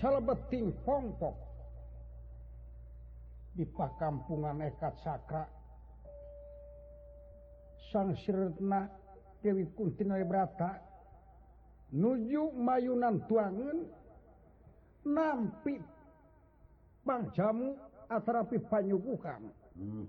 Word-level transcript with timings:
selebeting 0.00 0.72
Hongkok 0.88 1.36
di 3.52 3.68
pakampungan 3.68 4.64
ekat 4.64 4.96
sakra. 5.04 5.44
Sang 7.92 8.16
sirna 8.16 8.88
Dewi 9.44 9.68
Kuntina 9.76 10.16
Brata 10.24 10.78
nuju 11.90 12.54
mayunan 12.54 13.18
tuangan 13.26 13.78
nampi 15.02 15.74
pangjamu 17.02 17.74
atarapi 18.06 18.62
panyubuhan 18.70 19.42
hmm. 19.74 20.06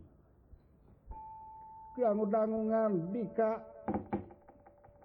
kiangu 1.97 2.29
dangungan 2.29 3.09
dika 3.09 3.65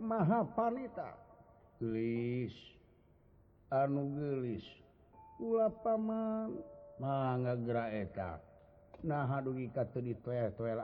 maha 0.05 0.45
panita 0.53 1.17
Please. 1.77 2.76
anugelis 3.71 4.65
Ula 5.37 5.69
paman. 5.69 6.57
Mangga 6.97 7.53
manggra 7.53 7.93
eta. 7.93 8.41
Nah 9.05 9.29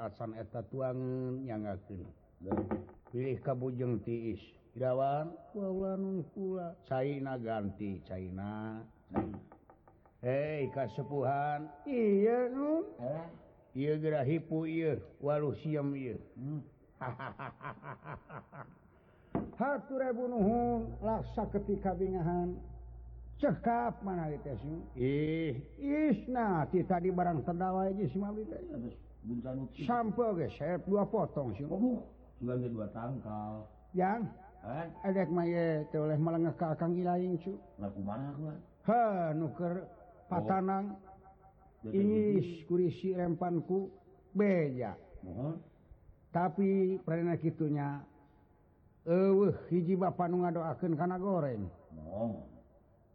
asan 0.04 0.36
eta 0.36 0.60
tuangeun 0.68 1.48
nyangakeun 1.48 2.04
pilih 3.12 3.38
kabujeng 3.40 4.00
tiis. 4.04 4.40
Iwan 4.76 5.32
Caina 6.88 7.36
ganti 7.40 8.00
Caina. 8.08 8.80
Hei 10.20 10.68
kasepuhan. 10.72 11.68
Iya 11.84 12.52
nu. 12.52 12.84
Iya 13.72 13.96
gerahi 13.96 14.36
hipu 14.36 14.68
iya 14.68 15.00
walu 15.16 15.56
siam 15.64 15.96
iya 15.96 16.20
hahaha 17.00 17.48
hmm. 17.48 18.68
hatur 19.60 20.00
ebu 20.04 20.28
nuhun 20.28 20.92
laksa 21.00 21.48
ketika 21.48 21.96
bingahan. 21.96 22.52
cekap 23.42 24.06
mana 24.06 24.30
Eh, 24.94 25.58
Isna 25.82 26.62
tadi 26.86 27.10
barang 27.10 27.42
terdawa 27.42 27.90
sampo 29.82 30.34
gesep 30.38 30.86
dua 30.86 31.02
potong 31.06 31.50
sih 31.58 31.66
oh, 31.66 32.06
dua 32.42 32.86
tangkal. 32.94 33.66
Yang? 33.98 34.30
Eh? 34.62 34.86
may 35.34 35.50
oleh 35.90 36.18
melengah 36.18 36.54
ke 36.54 36.66
akan 36.70 36.90
ha 38.86 39.34
nuker 39.34 39.90
patanang. 40.30 40.94
Oh. 41.82 41.90
ini 41.90 42.62
kurisi 42.70 43.10
rempanku 43.10 43.90
beja. 44.38 44.94
Oh. 45.26 45.58
tapi 46.30 46.98
pernah 47.02 47.34
gitunya 47.38 48.02
eh 49.02 49.50
hiji 49.70 49.98
bapak 49.98 50.30
nga 50.30 50.54
doakan 50.54 50.92
karena 50.94 51.16
goreng. 51.18 51.62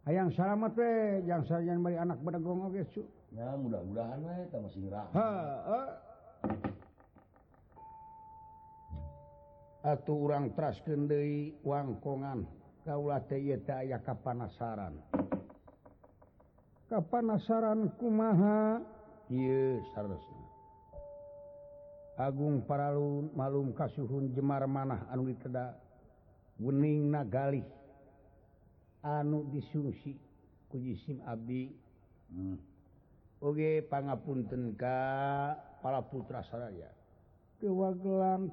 ayaang 0.08 0.32
salamet 0.32 0.72
we 0.72 0.92
yang 1.28 1.44
sarjan 1.44 1.84
bari 1.84 2.00
anak 2.00 2.16
bedegong 2.24 2.64
oge 2.72 2.88
cu. 2.96 3.04
Ya 3.36 3.52
mudah-mudahan 3.60 4.24
we 4.24 4.36
ta 4.48 4.56
masih 4.56 4.80
ngerah 4.88 5.06
heeh 5.12 5.88
atuh 9.88 10.16
urang 10.16 10.52
traskeun 10.52 11.08
deui 11.08 11.54
wangkongan. 11.64 12.44
Kaulah 12.84 13.20
teh 13.28 13.36
ieu 13.36 13.60
teh 13.60 13.84
aya 13.84 14.00
kapanasaran. 14.00 14.96
Kapanasaran 16.88 17.92
kumaha? 18.00 18.80
Ieu 19.28 19.84
saresna 19.92 20.40
Agung 22.16 22.64
paralun 22.64 23.28
malum 23.36 23.76
kasuhun 23.76 24.32
jemar 24.32 24.64
manah 24.64 25.04
anu 25.12 25.28
diteda 25.28 25.76
guning 26.56 27.12
nagalih. 27.12 27.62
anu 29.02 29.46
disungsi 29.52 30.18
kujisim 30.68 31.22
Abi. 31.26 31.72
Hmm. 32.28 32.58
Oge 33.38 33.86
pangapunten 33.86 34.74
ka 34.74 35.54
para 35.78 36.02
putra 36.02 36.42
Saraya. 36.50 36.90
Kewagelan 37.62 38.50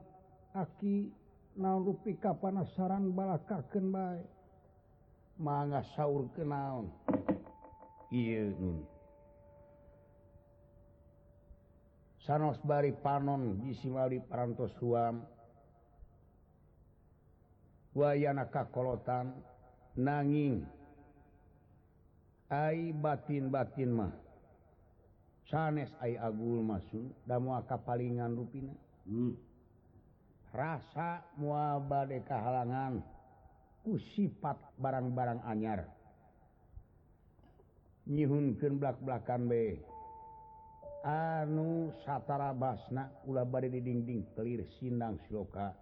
aki 0.54 1.10
narupi 1.58 2.16
kapanasaran 2.22 3.10
balakaken 3.12 3.86
bae. 3.90 4.22
Mangga 5.36 5.84
saur 5.98 6.32
kenaon 6.32 6.88
iya 8.16 8.48
nun. 8.56 8.88
Sanos 12.24 12.58
bari 12.66 12.96
panon 12.96 13.62
disimali 13.62 14.18
parantos 14.24 14.74
suam 14.80 15.22
wayana 17.94 18.50
kakolotan. 18.50 19.36
nanging 19.96 20.68
ay 22.52 22.92
batin-batin 22.94 23.92
mah 23.96 24.14
sanes 25.48 25.90
ay 26.04 26.20
agul 26.20 26.60
masuk 26.62 27.16
da 27.24 27.40
muaka 27.40 27.80
palingan 27.80 28.36
rupina. 28.36 28.74
Hmm. 29.06 29.38
rasa 30.56 31.20
muabade 31.36 32.24
kehalangan 32.24 33.04
ku 33.84 34.00
sifat 34.16 34.56
barang-barang 34.80 35.44
anyar. 35.46 35.84
Nyihunkeun 38.08 38.80
belak-blakan 38.80 39.52
be. 39.52 39.84
Anu 41.06 41.94
satara 42.02 42.50
basna 42.56 43.14
ulah 43.30 43.46
bade 43.46 43.70
di 43.70 43.84
dinding 43.84 44.26
kelir 44.34 44.66
sindang 44.80 45.22
siloka. 45.28 45.76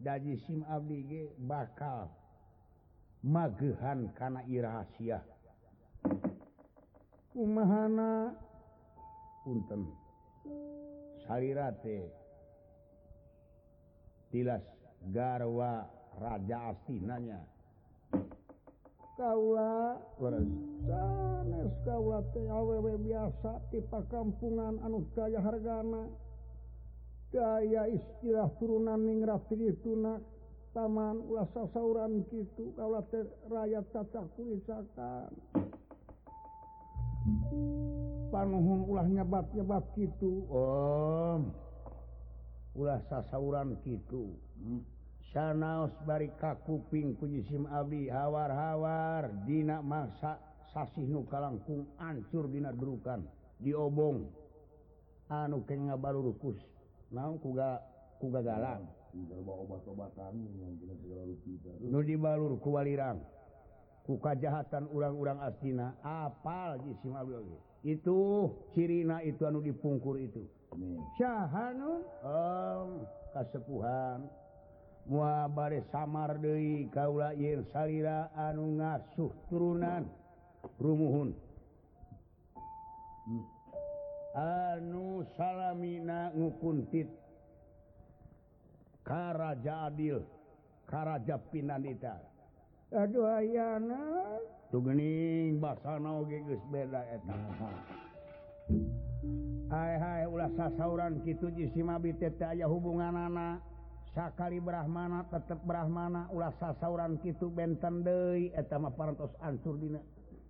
Daji 0.00 0.40
sim 0.46 0.64
abdi 0.64 1.04
ge 1.04 1.22
bakal 1.36 2.08
magehan 3.24 4.12
karena 4.12 4.44
Irahasiah. 4.44 5.24
Umahana 7.34 8.36
punten 9.42 9.88
salirate 11.24 12.12
tilas 14.28 14.62
garwa 15.08 15.88
Raja 16.20 16.70
Astinanya. 16.70 17.40
Kaula 19.18 19.98
sanes 20.86 21.72
kaula 21.82 22.22
teh 22.34 22.46
awewe 22.50 22.98
biasa 23.02 23.62
ti 23.72 23.80
pakampungan 23.88 24.78
anu 24.84 25.08
kaya 25.16 25.40
hargana. 25.40 26.12
Gaya 27.34 27.90
istilah 27.90 28.46
turunan 28.62 29.02
ningrat 29.02 29.42
tuna 29.82 30.22
taman 30.74 31.22
ulah 31.30 31.46
sauran 31.70 32.26
gitu. 32.28 32.74
Kalau 32.74 33.00
rakyat 33.46 33.86
tata 33.94 34.22
kuisakan. 34.34 35.30
Panuhun 38.28 38.80
ulah 38.90 39.06
nyebat 39.06 39.46
nyebat 39.54 39.86
gitu 39.94 40.44
om. 40.50 41.54
Ulah 42.74 42.98
sasauran 43.06 43.78
gitu. 43.86 44.34
Hmm. 44.58 44.82
sanaos 45.30 45.94
bari 46.06 46.30
kakuping 46.42 47.14
kujisim 47.16 47.70
abdi 47.70 48.10
hawar-hawar. 48.10 49.30
Dina 49.46 49.78
masa 49.78 50.42
sasih 50.74 51.06
nu 51.06 51.22
kalangkung 51.30 51.86
ancur 52.02 52.50
dina 52.50 52.74
drukan. 52.74 53.22
Diobong. 53.62 54.26
Anu 55.30 55.62
keng 55.64 55.88
ngabalurukus. 55.88 56.58
Naon 57.14 57.38
kuga 57.38 57.78
kuga 58.18 58.42
galang. 58.42 58.84
obat-obatan 59.44 60.34
nu 61.80 62.00
dibalur 62.02 62.58
kuwalirang 62.58 63.22
kuka 64.04 64.36
jahatan 64.36 64.84
urang-urang 64.92 65.40
astina 65.40 65.96
apal 66.04 66.76
itu 67.84 68.16
cirina 68.72 69.20
itu 69.20 69.44
anu 69.44 69.60
dipungkur 69.60 70.16
itu. 70.16 70.48
Syahanun 71.20 72.00
um, 72.24 72.88
kasepuhan. 73.36 74.24
Muabare 75.04 75.84
samar 75.92 76.40
deui 76.40 76.88
kaula 76.88 77.36
yeun 77.36 77.68
salira 77.68 78.32
anu 78.32 78.80
ngasuh 78.80 79.28
turunan. 79.52 80.08
Rumuhun. 80.80 81.36
Anu 84.32 85.28
salamina 85.36 86.32
ngukuntit 86.32 87.23
Karaja 89.04 89.92
Adil 89.92 90.24
Karaja 90.88 91.36
Pinanita. 91.52 92.16
Aduh 92.88 93.28
ayana 93.28 94.00
tugening 94.72 95.60
basa 95.60 96.00
naoge 96.00 96.40
geus 96.48 96.64
beda 96.72 97.04
eta. 97.12 97.36
Hai 99.68 99.92
hai 100.00 100.24
ulah 100.24 100.48
sasauran 100.56 101.20
kitu 101.20 101.52
ji 101.52 101.68
si 101.76 101.84
mabit 101.84 102.16
teh 102.16 102.48
aya 102.48 102.64
hubunganana. 102.64 103.60
Sakali 104.14 104.62
brahmana 104.62 105.26
tetep 105.26 105.58
brahmana 105.66 106.30
ulah 106.30 106.54
sasauran 106.56 107.18
kitu 107.18 107.50
benten 107.50 108.06
deui. 108.06 108.54
Eta 108.54 108.78
mah 108.78 108.94
parantos 108.94 109.34
ancur 109.42 109.74
dina 109.76 110.00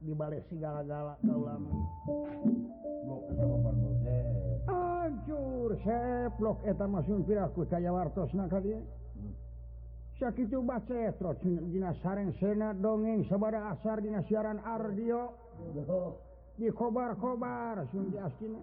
dibalik 0.05 0.45
sigala-gala 0.53 1.17
ceplok 5.85 6.65
etamasunpiraku 6.65 7.69
kayawartos 7.69 8.33
na 8.33 8.49
kali 8.49 8.73
sakit 10.17 10.49
mm. 10.49 10.65
batro 10.65 11.37
dina 11.45 11.93
sareng 12.01 12.33
sena 12.41 12.73
dongeng 12.73 13.29
sabada 13.29 13.77
asar 13.77 14.01
dina 14.01 14.25
siaran 14.25 14.59
Ardio. 14.65 15.37
Di 16.55 16.71
kobar-kobar 16.71 17.83
Sun 17.91 18.15
astina 18.15 18.63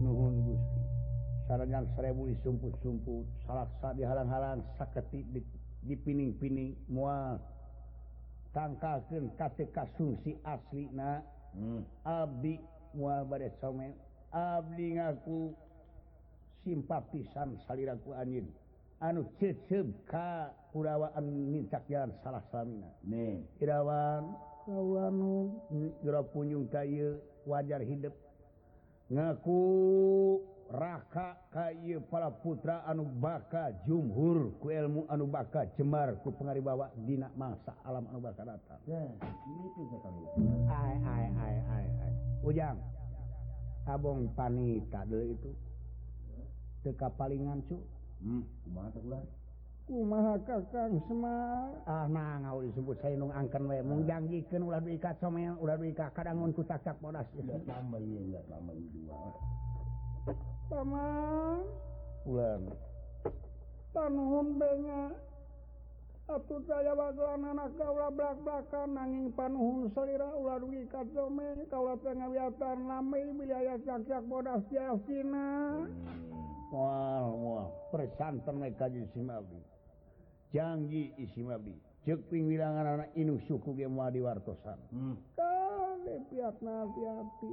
nuhun 0.00 0.56
sarangan 1.44 1.84
seribu 1.92 2.32
disumput-sumput 2.32 3.28
salat 3.44 3.68
sa 3.80 3.92
di 3.92 4.08
halang 4.08 4.64
saketi 4.80 5.24
dipining 5.84 6.32
pining 6.40 6.72
mual 6.88 7.36
tangkaken 8.56 9.36
kate 9.36 9.68
kasumsi 9.74 10.32
asli 10.48 10.88
na. 10.96 11.20
Hmm. 11.52 11.84
Abi 12.08 12.56
mual 12.96 13.28
bade 13.28 13.52
somen. 13.60 13.92
Abdi 14.28 15.00
ngaku 15.00 15.56
simpa 16.60 17.00
pisan 17.08 17.56
saliraku 17.64 18.12
anjin 18.12 18.44
anu 19.00 19.24
cecep 19.40 19.88
ka 20.04 20.52
kurawaan 20.74 21.24
mincak 21.48 21.86
jalan 21.88 22.12
salah 22.20 22.44
samina. 22.52 22.90
Nih 23.06 23.40
irawan 23.62 24.36
kawanu 24.68 25.56
jero 26.04 26.28
kunjung 26.34 26.68
kayu 26.68 27.16
wajar 27.48 27.80
hidup. 27.80 28.12
Ngaku 29.08 29.60
raka 30.68 31.40
kayu 31.48 32.04
para 32.12 32.28
putra 32.28 32.84
anu 32.84 33.08
baka 33.08 33.72
jumhur 33.88 34.52
ku 34.60 34.68
ilmu 34.68 35.08
anu 35.08 35.24
baka 35.24 35.64
cemar 35.72 36.20
ku 36.20 36.36
pengari 36.36 36.60
bawa 36.60 36.92
dina 36.92 37.32
mangsa 37.32 37.72
alam 37.88 38.04
anu 38.12 38.20
baka 38.20 38.44
datang. 38.44 38.82
Yeah. 38.84 39.08
ai 40.68 40.94
ai 41.00 41.26
ai 41.32 41.56
ai 41.64 41.86
ai. 42.04 42.12
Ujang. 42.44 42.76
tabong 43.88 44.28
panita 44.36 45.08
itu. 45.08 45.48
Teka 46.84 47.08
palingan 47.16 47.64
cu 47.64 47.80
hmm, 48.20 48.44
kumaha 49.88 50.36
kakang 50.44 51.00
semar. 51.08 51.72
Ah 51.88 52.04
nah 52.04 52.36
ngau 52.44 52.60
disebut 52.60 53.00
saya 53.00 53.16
nung 53.16 53.32
angken 53.32 53.64
we. 53.64 53.80
Mung 53.80 54.04
jangjikeun 54.04 54.68
ulah 54.68 54.84
diikat 54.84 55.16
somel 55.16 55.56
ulah 55.56 55.80
diikat 55.80 56.12
kadangun 56.12 56.52
ku 56.52 56.60
cacak 56.60 57.00
podas 57.00 57.24
enggak 57.32 57.64
lama 57.64 57.96
ieu 57.96 58.20
enggak 58.28 58.44
lama 58.52 58.72
dua. 58.76 59.18
Tamang. 60.68 61.64
Ulah 62.28 62.60
panuhun 63.98 64.48
benya 64.60 65.10
Abtud 66.28 66.60
saya 66.68 66.92
bakalan 66.92 67.56
anak 67.56 67.72
kaulah 67.80 68.12
belak-belakan 68.12 68.88
nanging 68.92 69.32
panuhun 69.32 69.88
selera 69.96 70.28
ulah 70.36 70.60
dugi 70.60 70.84
katsome 70.92 71.64
kaulah 71.72 71.96
pengawiatan 72.04 72.84
lami 72.84 73.32
wilayah 73.32 73.80
sakyak 73.80 74.28
bodas 74.28 74.60
tiap 74.68 75.00
Cina. 75.08 75.88
Wah, 76.68 77.32
wah, 77.32 77.64
persantan 77.88 78.60
mereka 78.60 78.92
di 78.92 79.08
Simabi. 79.16 79.56
janggi 80.52 81.16
Isimabi. 81.16 81.72
Cek 82.04 82.28
ping 82.32 82.48
anak 82.60 83.12
inu 83.16 83.40
suku 83.48 83.76
ge 83.76 83.88
mau 83.88 84.08
diwartosan. 84.08 84.78
Hmm. 84.92 85.16
Kali 85.36 86.16
piat 86.32 86.56
na 86.64 86.88
piati. 86.88 87.52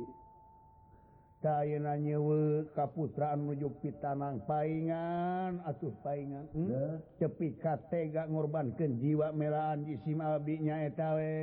na 1.44 1.94
nyewe 1.94 2.66
kaputraan 2.74 3.46
menuju 3.46 3.70
pitanang 3.82 4.42
paingan. 4.50 5.62
Atuh 5.62 5.94
paingan 6.02 6.50
hmm? 6.58 6.98
cepi 7.22 7.54
katega 7.62 8.26
ngorbankeun 8.26 8.98
jiwa 8.98 9.30
melaan 9.30 9.86
jisim 9.86 10.22
abinya 10.22 10.82
etawe 10.90 11.34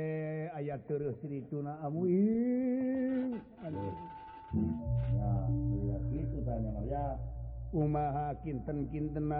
ayat 0.59 0.83
terus 0.87 1.15
dituna 1.23 1.79
amu 1.85 2.03
Umaha 7.73 8.37
kinten-kinten 8.45 9.33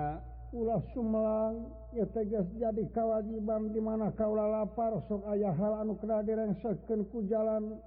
ulah 0.53 0.81
Sumelang 0.93 1.65
ya 1.97 2.05
tegas 2.13 2.45
jadi 2.61 2.85
kewajiban 2.93 3.73
dimana 3.73 4.13
kaulah 4.13 4.45
lapar 4.61 4.93
sok 5.09 5.25
ayah 5.33 5.53
hal 5.57 5.81
anu 5.81 5.97
keradireng 5.97 6.53
seken 6.61 7.09
ku 7.09 7.25
jalan. 7.25 7.81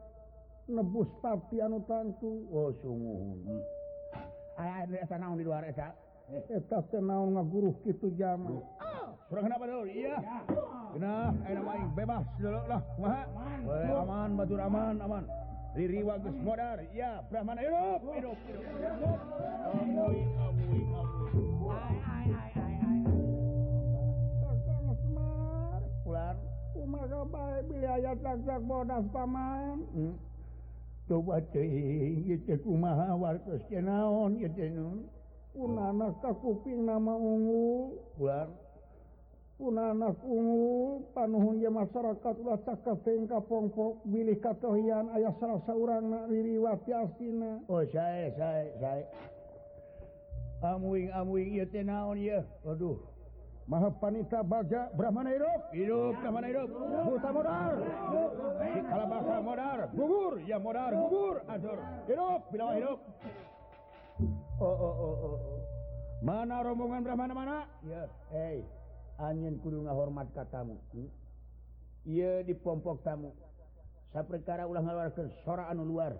Nebus 0.67 1.11
tapi 1.23 1.63
anu 1.63 1.79
tantu 1.87 2.47
oh 2.51 2.75
sungguh 2.83 3.63
ayah 4.59 4.87
naon 5.19 5.39
di 5.39 5.47
luar 5.47 5.63
eta 5.67 5.95
eta 6.51 6.83
naon 6.99 7.39
ngaguru 7.39 7.71
kitu 7.87 8.11
jam 8.19 8.43
oh. 8.47 8.63
Surah 9.27 9.43
kenapa 9.43 9.67
dulu? 9.67 9.91
Iya. 9.91 10.23
Kena, 10.95 11.35
ayo 11.51 11.61
main 11.67 11.91
bebas 11.99 12.23
dulu 12.39 12.63
lah. 12.71 12.79
Aman, 14.07 14.39
batur 14.39 14.63
aman, 14.63 15.03
aman. 15.03 15.27
Riri 15.75 16.07
wagus 16.07 16.37
modar. 16.47 16.79
Ya, 16.95 17.27
Brahmana 17.27 17.59
hidup, 17.59 18.07
hidup, 18.15 18.39
hidup. 18.39 19.19
Amui, 19.67 20.23
amui, 20.39 20.81
amui. 20.95 21.35
Kakang 24.47 24.95
Semar. 24.95 25.81
Pulang. 26.07 26.39
Kumaha 26.71 27.21
bae 27.27 27.59
beli 27.67 27.89
ayat 27.91 28.17
taksak 28.23 28.63
bodas 28.63 29.05
paman. 29.11 29.83
Hmm. 29.91 30.15
coba 31.07 31.39
naon 33.81 34.37
kuping 36.43 36.83
nama 36.85 37.15
ungu 37.15 37.97
pun 39.57 39.73
anak 39.81 40.21
ungu 40.21 41.01
panuhunnya 41.17 41.73
masyarakat 41.73 42.37
waca 42.45 42.75
kafeng 42.85 43.25
kapongpok 43.25 44.05
bilih 44.05 44.37
katohian 44.37 45.09
ayah 45.17 45.33
salah 45.41 45.65
seorang 45.65 46.13
nak 46.13 46.29
ririwati 46.29 46.93
astina 46.93 47.65
oh 47.65 47.81
saya 47.89 48.37
saya 48.37 48.69
saya 48.77 49.05
amuing 50.61 51.09
amuing 51.09 51.57
ieu 51.57 51.65
teh 51.73 51.81
naon 51.81 52.21
ya 52.21 52.45
aduh 52.69 53.01
maha 53.67 53.91
panita 53.91 54.47
Baja 54.47 54.91
Brahmana 54.95 55.35
hidup 55.35 55.61
hidup 55.75 56.15
Brahmana 56.23 56.47
hidup 56.47 56.71
buta 57.07 57.29
modar. 57.35 57.75
Kalau 58.87 59.07
bahasa 59.11 59.35
modar. 59.43 59.79
Gugur. 59.91 60.35
Ya 60.47 60.57
modar 60.63 60.95
gugur. 60.95 61.43
Ador 61.51 61.79
hidup. 62.07 62.41
Bila 62.55 62.65
hidup. 62.79 62.99
Oh, 64.57 64.65
oh 64.65 64.95
oh 64.97 65.17
oh 65.19 65.37
oh 65.37 65.57
mana 66.25 66.65
rombongan 66.65 67.05
Brahmana 67.05 67.35
mana? 67.37 67.57
Ya 67.85 68.09
hey 68.33 68.65
angin 69.21 69.61
kudu 69.61 69.85
ngahormat 69.85 70.33
katamu 70.33 70.81
hmm? 70.97 71.09
iya 72.09 72.41
dipompok 72.41 73.05
tamu. 73.05 73.37
Saperkara 74.17 74.65
ulah 74.65 74.81
ngaluarkeun 74.81 75.29
sora 75.45 75.69
anu 75.69 75.85
luar. 75.85 76.17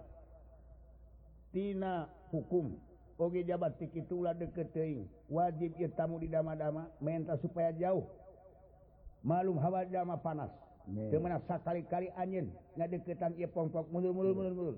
Tina 1.55 2.11
hukum. 2.29 2.77
Oge 3.17 3.41
jabat 3.49 3.81
tikitulah 3.81 4.37
deket 4.37 4.69
teing. 4.77 5.09
wajib 5.33 5.73
tamu 5.97 6.21
di 6.21 6.29
dama-dama. 6.29 6.93
menta 7.01 7.37
supaya 7.41 7.73
jauh. 7.73 8.05
Malum 9.25 9.57
hawa 9.57 9.89
dama 9.89 10.21
panas. 10.21 10.53
Kemana 10.87 11.43
kali-kali 11.43 12.15
angin 12.15 12.47
nggak 12.79 12.89
deketan 12.95 13.35
ia 13.35 13.51
pongpok 13.51 13.91
mundur 13.91 14.15
mundur 14.15 14.39
mundur 14.39 14.55
mundur 14.55 14.77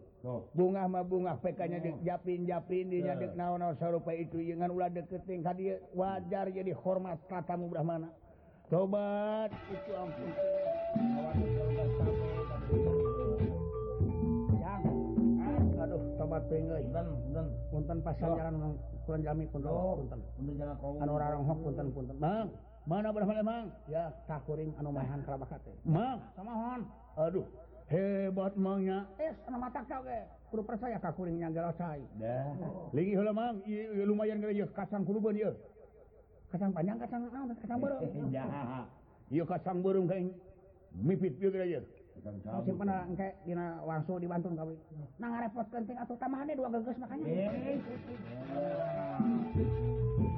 bunga 0.57 0.89
mah 0.89 1.05
bunga 1.05 1.37
pekanya 1.37 1.85
dek 1.85 2.01
japin 2.01 2.49
japin 2.49 2.89
dia 2.89 3.13
dek 3.13 3.37
naon 3.37 3.61
naon 3.61 3.77
sarupa 3.77 4.17
itu 4.17 4.41
ngan 4.41 4.73
ulah 4.73 4.89
deketing 4.89 5.45
dieu 5.53 5.77
wajar 5.93 6.49
jadi 6.49 6.73
hormat 6.73 7.21
katamu 7.29 7.69
brahmana. 7.69 8.09
Tobat 8.73 9.53
itu 9.69 9.93
ampun. 9.93 10.33
punten 17.71 17.99
pasaran 18.05 18.55
kurang 19.09 19.23
jami 19.25 19.45
punten. 19.49 19.73
Punten. 19.73 20.21
Punten 20.37 20.55
jalan 20.61 20.77
anu 21.01 21.13
orang 21.17 21.43
hok 21.43 21.59
punten 21.65 21.87
punten. 21.91 22.17
Bang 22.21 22.47
mana 22.89 23.09
berapa 23.13 23.41
bang? 23.41 23.65
Ya 23.89 24.13
tak 24.29 24.45
kuring 24.45 24.73
anu 24.77 24.93
mahan 24.93 25.21
kerabakat 25.25 25.61
teh. 25.65 25.77
Mang, 25.89 26.21
hon 26.37 26.81
aduh 27.19 27.47
hebat 27.89 28.55
mangnya 28.55 29.09
es 29.17 29.33
eh, 29.33 29.49
anu 29.49 29.57
mata 29.59 29.81
kau 29.89 30.05
ge. 30.05 30.21
kudu 30.49 30.63
percaya 30.65 30.97
kak 31.01 31.13
kuringnya 31.17 31.49
galau 31.53 31.73
cai. 31.77 32.01
Dah. 32.21 32.53
Lagi 32.93 33.13
heula 33.13 33.33
mang 33.33 33.61
lumayan 34.05 34.41
gereja 34.41 34.65
kacang 34.73 35.05
kuruban 35.05 35.37
ya 35.37 35.53
kacang 36.49 36.73
panjang 36.73 36.97
kacang 36.97 37.23
ah, 37.29 37.45
kacang 37.61 37.79
burung 37.81 38.01
iya 39.33 39.45
kacang 39.45 39.79
burung 39.85 40.07
kain 40.09 40.33
mipit 40.97 41.37
ya 41.37 41.53
gereja 41.53 41.81
mana 42.79 43.05
engke 43.09 43.29
dina 43.45 43.83
wangsu 43.83 44.19
di 44.21 44.27
Bantul 44.31 44.55
na 44.55 44.65
Nah 45.19 45.29
ngarepot 45.33 45.67
kenting 45.73 45.99
atuh 45.99 46.17
tamahane 46.21 46.53
dua 46.55 46.69
geus 46.71 46.99
makanya. 47.01 47.27
Eh. 47.27 47.79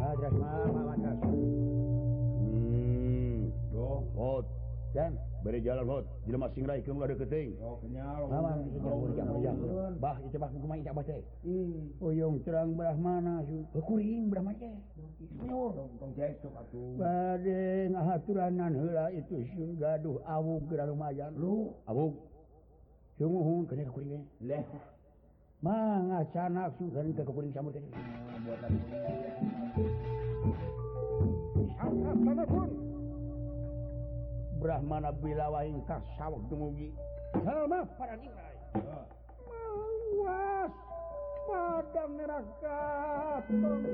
Ah, 0.00 0.12
jelas 0.16 0.32
mah, 0.40 0.64
mah, 0.72 0.96
Hmm, 2.40 3.52
dan 4.90 5.14
beri 5.46 5.62
jalan 5.62 5.86
laut 5.86 6.04
jelema 6.26 6.50
sing 6.50 6.66
rai 6.66 6.82
kamu 6.82 7.06
ada 7.06 7.14
keting 7.14 7.54
bah 10.02 10.16
itu 10.26 10.36
bah 10.36 10.50
kumah 10.50 10.76
itu 10.82 10.90
bah 10.90 11.04
teh 11.06 11.22
uyung 12.02 12.42
hmm. 12.42 12.44
terang 12.44 12.74
berah 12.74 12.98
mana 12.98 13.46
oh, 13.46 13.82
kuring 13.86 14.26
berah 14.26 14.42
mana 14.42 14.66
eh? 14.66 14.74
atuh 16.58 16.86
bade 16.98 17.62
ngahaturanan 17.94 18.72
heula 18.74 19.06
itu 19.14 19.46
gaduh 19.78 20.18
awuk 20.26 20.66
gerah 20.66 20.90
lumayan 20.90 21.30
lu? 21.38 21.70
Awuk 21.86 22.18
sungguh 23.14 23.70
kena 23.70 23.86
kuring 23.94 24.26
leh 24.42 24.62
Mangga 25.60 26.24
canak 26.32 26.72
sungkan 26.80 27.12
ke 27.12 27.20
kuring 27.20 27.52
eh? 27.52 27.56
samur 27.60 27.68
teh. 27.68 27.84
Ah, 27.84 28.40
buat 28.48 28.58
lagi. 28.64 28.80
Sampai 31.76 32.46
pun. 32.48 32.89
Brahmana 34.60 35.08
bilawaingkah 35.16 36.04
sawah 36.20 36.36
dumugi 36.52 36.92
Mawas 37.32 37.88
padang 41.48 42.12
neraka 42.20 42.78
katong 43.48 43.88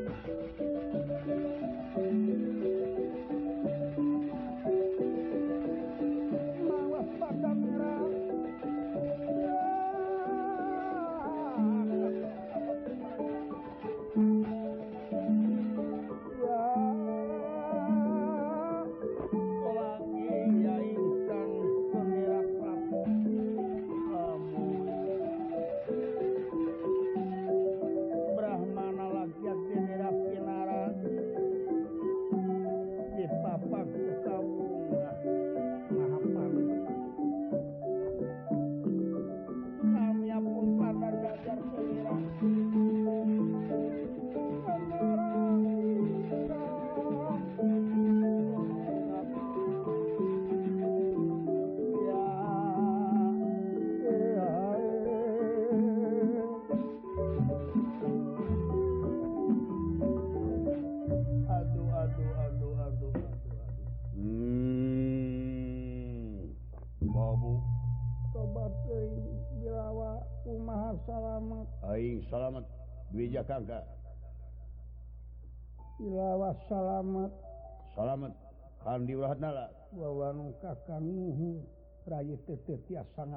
kakang 80.61 81.05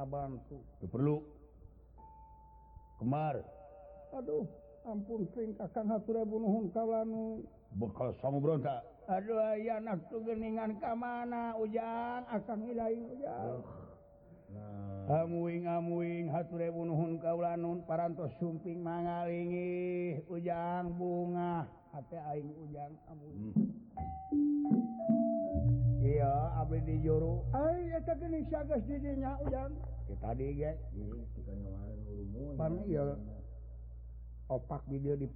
bantu 0.07 0.57
perlu. 0.87 1.17
Kemar. 2.99 3.35
Aduh 4.15 4.47
ampun 4.87 5.27
sering 5.35 5.55
kakang 5.55 5.87
bunuh 6.27 6.71
bekal 7.77 8.09
sama 8.19 8.41
berontak. 8.41 8.81
Aduh 9.09 9.41
aya 9.41 9.81
anak 9.81 10.05
tugeningan 10.09 10.77
ka 10.81 10.93
mana 10.93 11.57
ujang 11.57 12.25
akan 12.29 12.57
nilai 12.61 12.97
ujang. 12.97 13.61
Amuing-amuing 15.09 16.29
haturebunuhun 16.29 17.17
kaulanun 17.17 17.81
parantos 17.89 18.33
sumping 18.37 18.81
mangalingi. 18.81 20.21
Ujang 20.29 20.93
bunga. 20.93 21.65
Hati 21.89 22.17
aing 22.17 22.53
ujang 22.69 22.93
amuing. 23.09 23.53
Hmm. 23.57 25.28
iya 25.99 26.33
Abdi 26.59 26.79
di 26.87 26.95
juru 27.03 27.43
didinya 28.87 29.35
hujan 29.43 29.71
kita 30.07 30.29
opak 34.49 34.81
di 34.89 34.97
dieu 34.97 35.15
di 35.19 35.27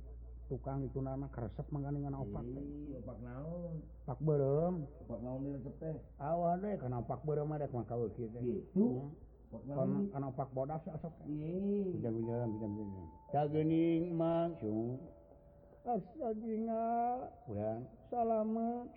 tukang 0.50 0.84
itu 0.86 1.00
nama 1.00 1.30
keresep 1.30 1.66
mangganingan 1.72 2.14
opak 2.14 2.44
opak 3.00 3.18
naon? 3.24 3.76
Opak 4.06 4.20
berem. 4.22 4.76
Opak 5.08 5.20
naon 5.24 5.40
di 5.46 5.50
resep 5.56 5.74
teh? 5.82 5.98
Awal 6.20 6.62
deh 6.62 6.76
kana 6.78 7.00
opak 7.02 7.22
berem 7.26 7.48
ada 7.54 7.66
kieu 8.14 8.28
teh. 8.34 8.42
gitu? 8.42 8.62
Gitu 8.74 8.90
kana 10.14 10.34
opak 10.34 10.50
bodas 10.50 10.82
asok 10.90 11.14
iya. 11.30 11.94
Hujan 11.94 12.14
hujan 12.18 12.48
hujan 12.58 12.72
hujan 12.74 13.06
cagening 13.30 14.02
masuk 14.18 14.98
pulang 17.44 17.84
salamet 18.08 18.88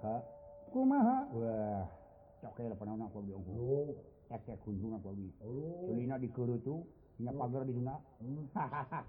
Ha. 0.00 0.16
kumaha? 0.70 1.26
Kunjungan 5.90 6.22
dikuru 6.22 6.54
tuh 6.62 6.86
punya 7.18 7.34
pagar 7.34 7.66
di 7.66 7.74
sana 7.74 7.94
hahaha 8.56 9.00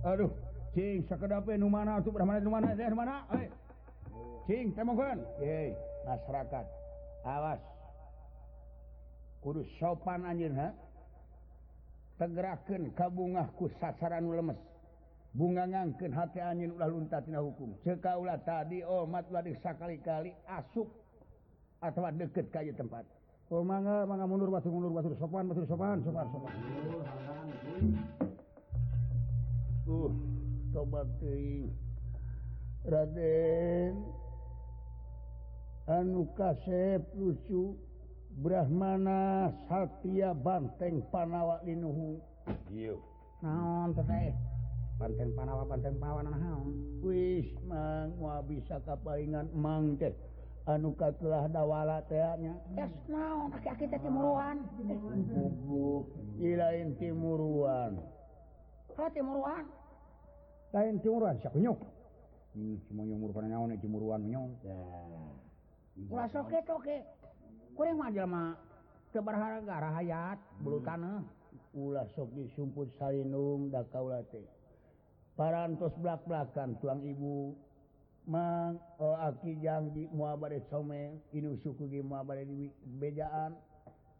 aduh 0.00 0.30
cing 0.72 1.04
sekedape 1.04 1.60
nu 1.60 1.68
mana 1.68 2.00
tuh 2.00 2.10
mana 2.16 2.40
nu 2.40 2.50
mana 2.50 2.72
teh 2.72 2.88
mana? 2.88 3.28
Cing 4.48 4.72
temukan. 4.74 5.20
Masyarakat. 6.08 6.64
Awas. 7.22 7.60
kudu 9.40 9.64
sopan 9.80 10.24
anjir 10.24 10.52
tegeraken 12.20 12.92
kabungahku 12.92 13.72
sasaran 13.80 14.28
lemes. 14.28 14.60
Bunga 15.32 15.62
ngangken 15.62 16.12
hati 16.12 16.42
angin 16.42 16.74
ulah 16.74 16.90
luntatina 16.90 17.38
hukum. 17.38 17.72
Ceka 17.86 18.18
ulah 18.18 18.36
tadi 18.42 18.82
omat 18.82 19.30
oh, 19.30 19.56
sakali-kali 19.62 20.34
asup 20.44 20.90
atau 21.80 22.02
deket 22.12 22.50
kay 22.50 22.74
tempat. 22.74 23.06
Oh 23.50 23.62
mangga 23.62 24.06
mangga 24.06 24.26
mundur 24.26 24.50
batur 24.50 24.74
mundur 24.74 24.90
batur 24.90 25.14
sopan 25.18 25.46
batur 25.46 25.66
sopan 25.70 26.02
sopan 26.02 26.26
sopan. 26.34 26.54
Uh 29.86 30.12
tobat 30.74 31.06
teuing. 31.22 31.70
Raden 32.90 33.94
anu 35.86 36.26
kasep 36.34 37.06
lucu. 37.14 37.78
Brahmana 38.38 39.50
Satya 39.66 40.30
Banteng 40.30 41.02
Panawa 41.10 41.58
Linuhu. 41.66 42.22
Naon 43.42 43.90
Banteng 45.00 45.32
Panawa 45.34 45.64
Banteng 45.66 45.96
Pawan 45.98 46.28
wis 47.00 47.48
mua 47.66 48.44
bisa 48.44 48.78
kapaingan 48.84 49.48
teh. 49.96 50.14
anu 50.68 50.92
katelah 50.92 51.48
dawala 51.48 52.04
teh 52.04 52.20
nya. 52.38 52.54
yes, 52.76 52.92
naon 53.08 53.50
teh 53.50 53.98
timuruan. 53.98 54.60
Lain 56.38 56.88
timuruan. 57.00 57.92
Eh, 59.00 59.08
timuruan? 59.16 59.64
Lain 60.76 60.94
timuruan 61.00 61.40
saknyuk 61.40 61.80
hmm, 62.54 62.76
cuma 62.90 63.02
umur 63.06 63.30
pada 63.32 63.48
naon 63.48 63.74
timuruan 63.78 64.22
nyong 64.26 64.52
ya. 64.62 64.78
Ulah 66.08 66.28
soke 66.32 66.58
toke. 66.64 67.02
kurang 67.80 68.60
teu 69.08 69.24
berharga 69.24 69.96
hayat 69.96 70.36
hmm. 70.36 70.60
bulu 70.60 70.84
tanah. 70.84 71.24
Ulah 71.72 72.04
sok 72.12 72.28
disumput 72.36 72.92
salinung 73.00 73.72
da 73.72 73.80
kaula 73.88 74.20
teh. 74.28 74.44
Parantos 75.32 75.96
blak-blakan 75.96 76.76
tuang 76.82 77.00
ibu 77.00 77.56
mang 78.28 78.76
oh, 79.00 79.16
aki 79.16 79.56
janji 79.64 80.04
muabare 80.12 80.60
somel 80.68 81.16
inu 81.32 81.56
suku 81.64 81.88
ge 81.88 82.04
moal 82.04 82.28
di 82.44 82.68
bejaan. 83.00 83.56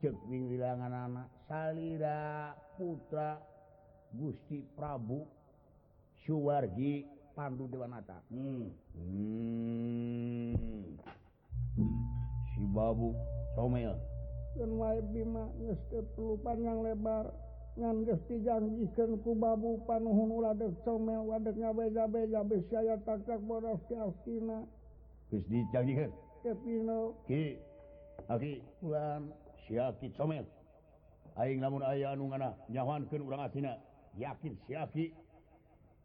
Cek 0.00 0.16
wilangan 0.32 0.96
anak 0.96 1.28
salira 1.44 2.56
putra 2.80 3.36
Gusti 4.16 4.64
Prabu 4.72 5.28
Suwargi 6.24 7.04
Pandu 7.36 7.68
Dewanata. 7.68 8.24
Hmm. 8.32 8.72
hmm. 8.96 10.56
si 12.56 12.64
babu. 12.72 13.12
perlu 16.14 16.34
panjang 16.42 16.78
lebar. 16.82 17.30
Ngan 17.78 18.02
geus 18.02 18.18
dijanjikeun 18.26 19.22
ku 19.22 19.32
babu 19.38 19.78
panuhun 19.86 20.42
ulah 20.42 20.52
deuk 20.58 20.74
comel 20.82 21.22
wadek 21.22 21.54
ngabeja 21.54 22.10
beja 22.10 22.42
besaya 22.42 22.98
takak 23.06 23.38
bodas 23.46 23.78
tiastina 23.86 24.66
geus 25.30 25.46
dijanjikeun 25.46 26.10
kepino 26.42 27.14
ki 27.30 27.56
aki 28.26 28.58
ulan 28.82 29.30
siaki 29.64 30.10
comel. 30.18 30.44
Aing 31.38 31.62
lamun 31.62 31.86
aya 31.86 32.10
anu 32.10 32.26
ngana 32.26 32.58
nyawankeun 32.68 33.22
urang 33.22 33.46
asina 33.46 33.78
yakin 34.18 34.58
siaki 34.66 35.14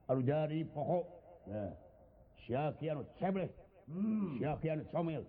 anu 0.06 0.22
jadi 0.22 0.70
pokok. 0.70 1.06
Nah 1.50 1.74
siaki 2.46 2.94
anu 2.94 3.04
cebleh. 3.18 3.50
Hmm. 3.90 4.38
siaki 4.38 4.70
anu 4.70 4.86
comel. 4.94 5.26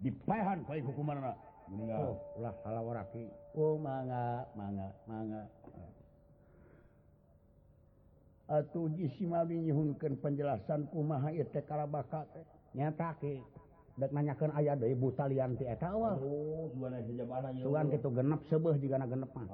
dipehan 0.00 0.64
baik 0.68 0.84
hukumanana 0.84 1.32
oh. 1.32 1.36
ulah 1.36 1.38
meninggal 1.66 2.00
oh, 2.04 2.16
lah 2.38 2.54
salah 2.62 2.82
waraki 2.84 3.24
oh 3.56 3.74
mangga 3.80 4.46
mangga 4.54 5.44
atuh 8.46 8.86
atau 8.86 8.94
jisima 8.94 9.42
binyihunkan 9.42 10.22
penjelasan 10.22 10.86
kumaha 10.94 11.34
iete 11.34 11.66
kalabaka. 11.66 12.22
Nyata 12.78 13.18
ke 13.18 13.42
dek 13.96 14.12
nanyakan 14.12 14.52
ayah 14.60 14.76
dari 14.76 14.92
buta 14.92 15.24
lian 15.24 15.56
ti 15.56 15.64
eta 15.64 15.88
awal 15.88 16.20
oh 16.20 16.68
gimana 16.68 17.00
sejabana 17.00 17.48
ieu 17.56 17.64
tuan 17.64 17.88
gitu 17.88 18.12
genep 18.12 18.44
sebeh 18.52 18.76
jigana 18.76 19.08
genep 19.08 19.32
mah 19.32 19.48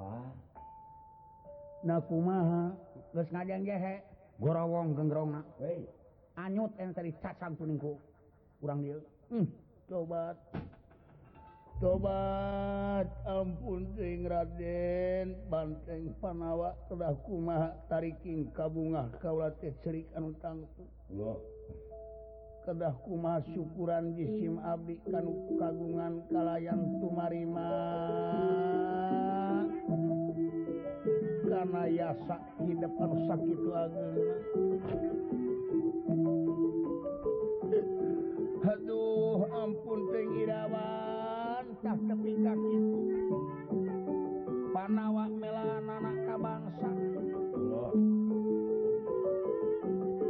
nah 1.87 1.99
kumaha? 2.03 2.75
Geus 3.15 3.31
ngajang 3.31 3.63
jehe 3.63 4.03
gorowong 4.43 4.99
gengrong 4.99 5.39
weh 5.63 5.87
anyut 6.35 6.75
yang 6.75 6.91
tadi 6.91 7.15
cacang 7.23 7.55
tuningku. 7.55 7.95
Kurang 8.59 8.83
dia 8.83 8.99
hmm. 9.31 9.47
tobat. 9.87 10.37
Tobat. 11.81 13.07
Ampun 13.27 13.87
sing 13.95 14.27
Raden. 14.27 15.35
Banteng 15.51 16.15
panawa 16.23 16.75
kedah 16.87 17.15
kuma 17.27 17.75
tariking 17.91 18.47
kabungah 18.55 19.11
kaulatih 19.19 19.75
cerik 19.83 20.07
anu 20.15 20.31
tangtu 20.39 20.85
kedah 22.63 22.95
kuma 23.03 23.43
syukuran 23.51 24.15
jisim 24.15 24.55
abdi 24.63 24.95
kanu 25.11 25.35
kagungan 25.59 26.23
kalayan 26.31 26.79
tumarima. 27.03 27.71
Karena 31.43 31.83
yasak 31.91 32.41
di 32.63 32.73
depan 32.79 33.11
sakit 33.27 33.59
agama 33.67 35.32
Aduh 38.63 39.43
ampun 39.51 40.07
penggirawantak 40.07 41.97
tepi 42.07 42.33
kaki. 42.39 42.75
Panawak 44.71 45.31
melan 45.35 45.83
anak 45.83 46.17
kabangsa. 46.23 46.89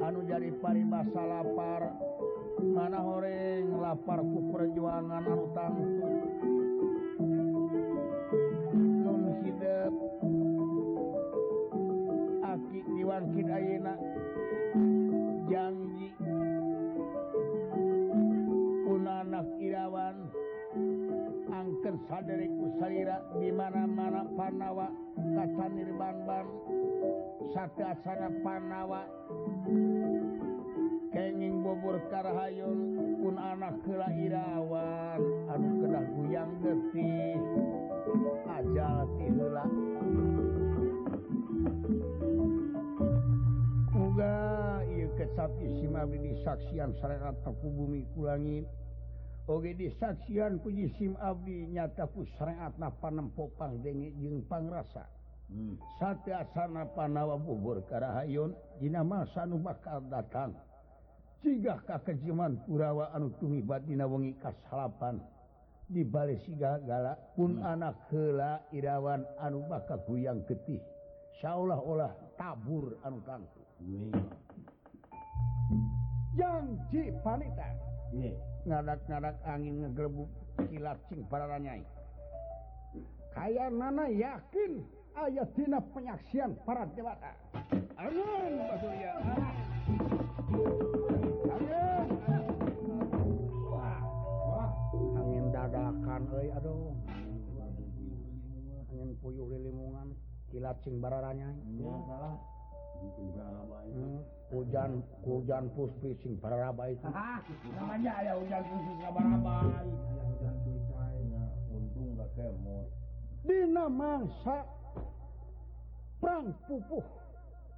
Anu 0.02 0.20
jadi 0.26 0.50
paribasa 0.58 1.22
lapar. 1.22 1.94
Mana 2.64 3.06
goreng 3.06 3.76
laparku 3.78 4.50
perjuangan 4.50 5.26
utang 5.30 5.76
non 9.04 9.24
hidup 9.44 9.94
aki 12.40 12.78
diwangkit 12.88 13.48
ayeak 13.52 14.00
janji 15.52 16.13
dilakukan 21.84 22.08
sadariku 22.08 22.66
Saira 22.80 23.20
di 23.44 23.52
mana-mana 23.52 24.24
Panawa 24.40 24.88
kata 25.20 25.68
Nirbanban 25.68 26.48
satu 27.52 27.84
sana 28.08 28.32
Panawa. 28.40 29.04
Kenging 31.12 31.60
bobor 31.60 32.00
karahayun 32.08 33.20
pun 33.20 33.36
anak 33.36 33.76
kela 33.84 34.08
irawan 34.16 35.20
anu 35.52 35.70
kena 35.84 36.02
guyang 36.08 36.52
getih 36.64 37.38
ajal 38.48 39.04
ti 39.20 39.28
uga 43.94 44.36
iya 44.88 45.08
kecap 45.20 45.52
isi 45.62 45.86
mabdi 45.92 46.32
saksian 46.48 46.96
sareng 46.98 47.22
aku 47.46 47.68
bumi 47.70 48.10
kulangit 48.16 48.66
Oge 49.44 49.76
disaksian 49.76 50.64
kuji 50.64 50.88
SIM 50.96 51.20
Abdi 51.20 51.68
nyataku 51.68 52.24
sangat 52.40 52.80
na 52.80 52.88
panempopang 52.88 53.76
denge 53.84 54.16
jepang 54.16 54.72
rasa 54.72 55.04
hmm. 55.52 55.76
sate 56.00 56.32
asana 56.32 56.88
panawa 56.96 57.36
bubur 57.36 57.84
Karahaun 57.92 58.56
dinama 58.80 59.28
sanu 59.36 59.60
bakal 59.60 60.00
datang 60.08 60.56
sigah 61.44 61.76
kakejiman 61.84 62.56
purawa 62.64 63.12
anu 63.12 63.36
tumi 63.36 63.60
batina 63.60 64.08
wengi 64.08 64.32
kasalapan 64.40 65.20
di 65.92 66.08
Bale 66.08 66.40
sigagala 66.48 67.20
pun 67.36 67.60
hmm. 67.60 67.68
anak 67.68 68.00
hela 68.16 68.64
Irawan 68.72 69.28
anu 69.44 69.68
bakal 69.68 70.00
guyang 70.08 70.40
getih 70.48 70.80
seolah-olah 71.44 72.16
tabur 72.40 72.96
anu 73.04 73.20
tangtu 73.28 73.60
hmm. 73.84 74.24
janji 76.32 77.12
panita 77.20 77.68
yeah. 78.16 78.53
ngadak-ngadak 78.64 79.36
angin 79.44 79.84
ngegerebuk 79.84 80.30
kilat 80.72 80.98
cing 81.12 81.22
para 81.28 81.46
ranyai. 81.48 81.84
Kaya 83.34 83.68
nana 83.68 84.08
yakin 84.08 84.86
ayat 85.18 85.50
dina 85.58 85.82
penyaksian 85.92 86.56
para 86.64 86.88
dewata. 86.94 87.34
Amin, 88.00 88.54
basurya 88.64 89.12
Surya. 89.20 89.52
Amin. 91.50 92.08
Wah, 93.68 94.00
wah, 94.48 94.72
angin 95.18 95.46
dadakan 95.52 96.22
euy 96.32 96.50
aduh. 96.54 96.94
Angin 98.94 99.10
puyuh 99.20 99.50
lilimungan 99.50 100.14
kilat 100.54 100.78
cing 100.86 101.02
para 101.02 101.20
ranyai. 101.20 101.58
Ya, 101.82 101.96
salah. 102.06 102.38
Hmm. 103.04 104.22
hujan 104.54 105.02
hujan 105.26 105.66
puspi 105.74 106.14
sing 106.22 106.38
baraba 106.38 106.86
itu 106.94 107.10
namanya 107.74 108.12
aya 108.22 108.34
hujan 108.38 108.62
puspi 108.62 108.94
baraba 109.02 109.56
untung 111.74 112.14
gak 112.14 112.30
kemot. 112.38 112.88
Dina 113.44 113.86
mangsa 113.90 114.64
perang 116.22 116.54
pupuh. 116.70 117.04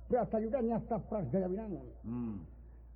Pratayuda 0.06 0.62
nyata 0.62 1.02
perang 1.10 1.26
gaya 1.32 1.48
binangun. 1.50 1.88
Hmm. 2.06 2.38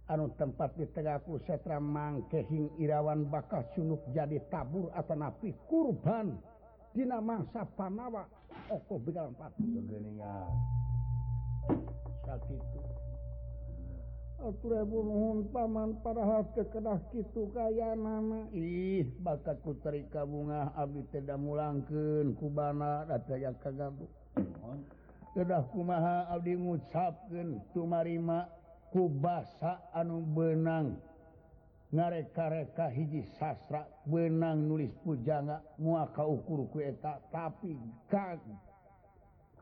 anu 0.09 0.25
tempat 0.41 0.73
di 0.73 0.89
tegaku 0.89 1.37
setra 1.45 1.77
mangkehing 1.77 2.81
irawan 2.81 3.29
bakal 3.29 3.61
sunuk 3.77 4.01
jadi 4.09 4.41
tabur 4.49 4.89
atau 4.93 5.13
napi 5.13 5.53
kurban. 5.69 6.33
Dina 6.93 7.21
mangsa 7.21 7.65
panawa 7.77 8.25
oko 8.73 8.97
begal 9.01 9.29
empat. 9.33 9.53
Sakitu 12.25 12.98
Aturhun 14.39 15.51
paman 15.51 15.99
parahas 15.99 16.47
kekedah 16.55 17.03
gitu 17.11 17.51
kaya 17.51 17.91
nama 17.91 18.47
ih 18.55 19.03
bakat 19.19 19.59
kuteri 19.59 20.07
kabunga 20.07 20.71
Abi 20.79 21.03
tidak 21.11 21.35
mulangken 21.43 22.39
kubana 22.39 23.03
dataya 23.03 23.51
kagabuk. 23.59 24.07
Kedah 25.35 25.67
kumaha 25.75 26.31
Abdi 26.31 26.55
ngucapken 26.55 27.67
tumarima 27.75 28.47
kubasa 28.95 29.91
anu 29.91 30.23
benang. 30.23 30.95
Ngareka-reka 31.91 32.87
hiji 32.95 33.27
sastra 33.35 33.83
benang 34.07 34.71
nulis 34.71 34.93
pujanga 35.03 35.59
moal 35.81 36.07
kau 36.15 36.39
ukur 36.39 36.69
kueta 36.71 37.19
tapi 37.27 37.75
kag 38.07 38.39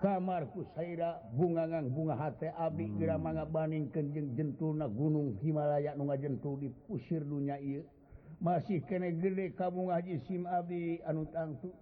kamarku 0.02 0.66
Saira 0.76 1.18
bungangang 1.34 1.90
bunga 1.90 2.16
hati 2.16 2.48
Abi 2.54 2.90
gera 3.02 3.18
hmm. 3.18 3.24
manga 3.24 3.46
baning 3.46 3.90
kenjeng 3.90 4.38
jentuna 4.38 4.86
gunung 4.86 5.38
Himalaya 5.42 5.98
nu 5.98 6.06
ngajentul 6.06 6.62
di 6.62 6.70
pusir 6.86 7.26
dunya 7.26 7.58
ieu 7.58 7.82
masih 8.38 8.86
kene 8.86 9.18
gede 9.18 9.58
kamu 9.58 9.90
ngaji 9.90 10.22
sim 10.30 10.46
Abi 10.46 11.02
anu 11.02 11.26
tangtu 11.34 11.74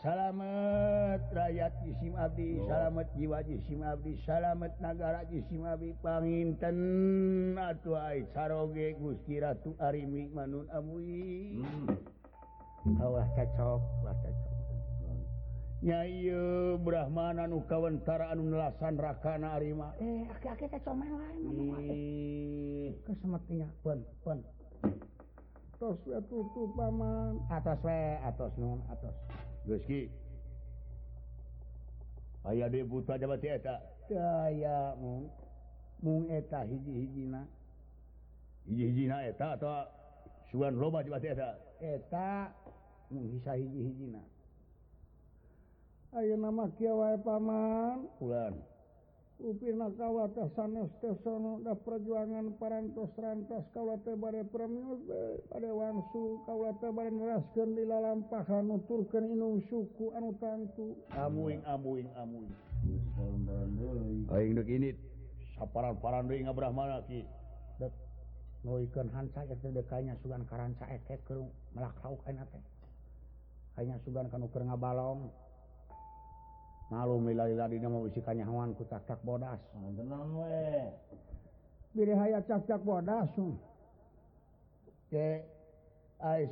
Salamet 0.00 1.20
rakyat 1.28 1.76
jisim 1.84 2.16
Abdi, 2.16 2.56
salamet 2.64 3.04
jiwa 3.20 3.44
jisim 3.44 3.84
Abdi, 3.84 4.16
salamet 4.24 4.72
nagara 4.80 5.28
jisim 5.28 5.60
Abdi, 5.60 5.92
panginten 6.00 7.52
atuh 7.60 8.00
ai 8.00 8.24
saroge 8.32 8.96
Gusti 8.96 9.36
Ratu 9.44 9.76
Arimi 9.76 10.24
manun 10.32 10.64
amui. 10.72 11.60
Hmm. 11.60 12.96
Awas 12.96 13.28
cocok, 13.36 13.84
awas 14.00 14.16
cocok. 14.24 14.59
nyayi 15.80 16.28
Brahmana 16.84 17.44
eh, 17.44 17.48
nu 17.48 17.64
kawentaraan 17.64 18.36
nelasan 18.36 19.00
rakana 19.00 19.56
Arima 19.56 19.96
eh, 19.96 20.28
paman. 26.76 27.40
Atas 27.48 27.80
we, 27.80 28.00
atas 28.20 28.52
non 28.60 28.84
atas 28.92 29.16
Geski. 29.64 30.12
aya 32.44 32.68
de 32.68 32.84
buta 32.84 33.16
jabat 33.16 33.44
eta. 33.44 33.80
Daya 34.08 34.96
mung 35.00 35.28
mung 36.00 36.28
eta 36.28 36.64
hiji-hijina 36.64 37.44
hiji-hijina 38.68 39.24
eta 39.28 39.56
atau 39.56 39.88
suan 40.52 40.76
loba 40.76 41.04
jabat 41.04 41.24
eta? 41.24 41.56
Eta 41.80 42.52
mung 43.12 43.28
hisa 43.32 43.56
hiji-hijina 43.56 44.20
Ayo 46.10 46.34
nama 46.34 46.66
Kyawai 46.74 47.22
Paman. 47.22 48.10
Ulan 48.18 48.58
da 51.64 51.72
perjuangan 51.72 52.46
parantos 52.60 53.08
rantas 53.16 53.64
Kawate 53.72 54.12
bare 54.20 54.44
Premius 54.44 55.00
pada 55.48 55.70
Wangsu 55.72 56.44
Kawate 56.44 56.92
bare 56.92 57.08
neraskeun 57.08 57.72
di 57.72 57.88
lalampahan 57.88 58.68
nuturken 58.68 59.32
inung 59.32 59.64
suku 59.72 60.12
anu 60.12 60.36
tangtu. 60.36 60.92
amuing 61.16 61.64
amuing 61.64 62.10
amuing. 62.20 62.52
Aing 64.28 64.52
deuk 64.60 64.68
ini 64.68 64.92
saparan 65.56 65.96
parandeui 66.04 66.44
ngabrahmana 66.44 67.00
ki. 67.08 67.24
Dek 67.80 67.96
nuikeun 68.68 69.08
hanca 69.08 69.48
eta 69.48 69.68
dekanya 69.72 70.20
sugan 70.20 70.44
karanca 70.44 70.84
eke 70.92 71.16
kerung 71.24 71.48
melak 71.72 71.96
lauk 72.04 72.20
ayeuna 72.28 72.44
teh. 72.52 72.60
Kayaknya 73.72 73.96
sugan 74.04 74.28
kanu 74.28 74.52
keur 74.52 74.68
ngabalong. 74.68 75.32
nyawan 76.90 78.74
ku 78.74 78.84
cak 78.84 79.22
bodas. 79.22 79.60
Ah, 79.74 79.80
cak 82.66 82.82
bodas 82.82 83.30
um. 83.38 83.58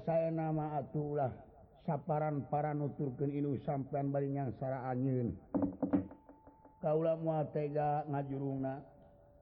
saya 0.07 0.31
nama 0.33 0.79
atulah 0.79 1.31
saparan 1.87 2.46
para 2.51 2.74
nuturken 2.74 3.31
Iu 3.31 3.59
sampean 3.62 4.11
baringan 4.14 4.55
Sara 4.59 4.88
angin 4.90 5.37
kaulah 6.79 7.18
muatega 7.18 8.07
ngajuruna 8.07 8.83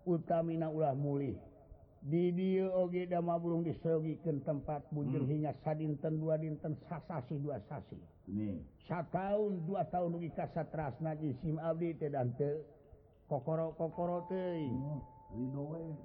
utamina 0.08 0.70
ulah 0.72 0.94
mulih. 0.96 1.36
Did 2.06 2.38
oge 2.70 3.10
dama 3.10 3.34
burung 3.34 3.66
disogiken 3.66 4.38
tempat 4.46 4.86
bujur 4.94 5.26
hmm. 5.26 5.30
hingga 5.30 5.52
sadinten 5.66 6.22
dua 6.22 6.38
dinten 6.38 6.78
sasasi 6.86 7.34
dua 7.42 7.58
sasi. 7.66 7.98
tahun 8.88 9.66
dua 9.66 9.82
tahun 9.90 10.18
kasatras 10.34 10.98
Sim 11.42 11.58
Abdi 11.58 11.94
dan 11.98 12.34
kokoro-kokoro 13.26 14.30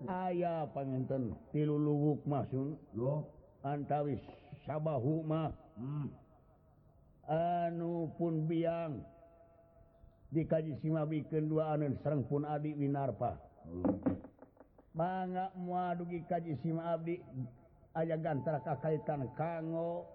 aya 0.09 0.65
pangenten 0.73 1.37
tilu 1.53 1.77
luwuk 1.77 2.25
lo 2.97 3.29
antawis 3.61 4.21
sabahmah 4.65 5.53
hmm. 5.77 6.09
anu 7.29 8.11
pun 8.17 8.45
biang. 8.49 9.01
Dikaji 10.31 10.79
Sima 10.79 11.03
bikin 11.03 11.51
dua 11.51 11.75
anun 11.75 11.99
serrang 11.99 12.23
pun 12.23 12.47
Adi 12.47 12.71
Winarpa. 12.71 13.35
Banget 14.95 15.51
muadugi 15.59 16.23
kaji 16.23 16.55
Sima 16.63 16.95
Abdi 16.95 17.19
aya 17.91 18.15
gantara 18.15 18.63
kakaitan 18.63 19.27
kanggo 19.35 20.07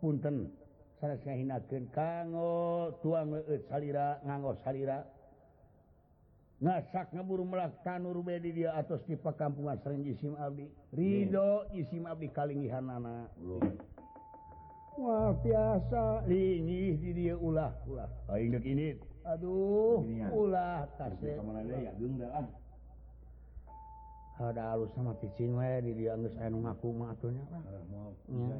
punten. 0.00 0.48
hinakin 1.00 1.86
kanggo 1.94 2.90
tuang 3.02 3.38
salira 3.70 4.18
nganggo 4.26 4.58
salira. 4.64 5.06
Ngasak 6.58 7.14
ngeburu 7.14 7.46
melak 7.46 7.86
tanur 7.86 8.18
bedi 8.18 8.50
dia 8.50 8.74
atas 8.74 8.98
di 9.06 9.14
pekampungan 9.14 9.78
sering 9.78 10.02
jisim 10.02 10.34
abdi. 10.34 10.66
Ridho 10.90 11.70
jisim 11.70 12.02
abdi 12.02 12.26
kalingihan 12.34 12.82
wah 14.98 15.30
biasa. 15.38 16.26
Lingih 16.26 16.98
di 16.98 17.10
dia 17.14 17.38
ulah 17.38 17.70
ulah. 17.86 18.10
Aing 18.34 18.58
dek 18.58 18.66
ini. 18.66 18.98
Aduh 19.22 20.02
ulah 20.34 20.82
tasnya 20.98 21.38
ada 24.38 24.70
halus 24.70 24.94
sama 24.94 25.18
cicing 25.18 25.58
we 25.58 25.82
di 25.82 25.98
dia 25.98 26.14
aya 26.14 26.46
nu 26.46 26.62
ngaku 26.62 26.94
matunya 26.94 27.42
lah 27.50 27.58
mau 27.90 28.14
ya. 28.30 28.54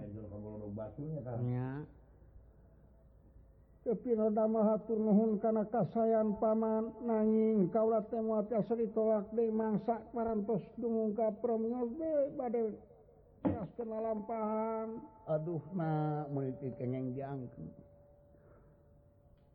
kepinodamahatur 3.87 4.99
nuhun 4.99 5.38
kana 5.38 5.67
kasayan 5.71 6.35
paman 6.38 6.91
nanging 7.03 7.71
kaula 7.71 8.03
teh 8.07 8.19
moal 8.19 8.47
tiasa 8.47 8.75
ditolak 8.75 9.27
de 9.35 9.51
mangsa 9.51 10.03
marantos 10.11 10.62
dungungka 10.79 11.31
promnyos 11.38 11.91
de 11.95 12.12
bade 12.35 12.64
kas 13.47 13.71
kenalam 13.79 14.27
aduh 15.31 15.62
na 15.73 16.25
meniti 16.33 16.75
kenyang 16.75 17.14
jangkeun 17.14 17.71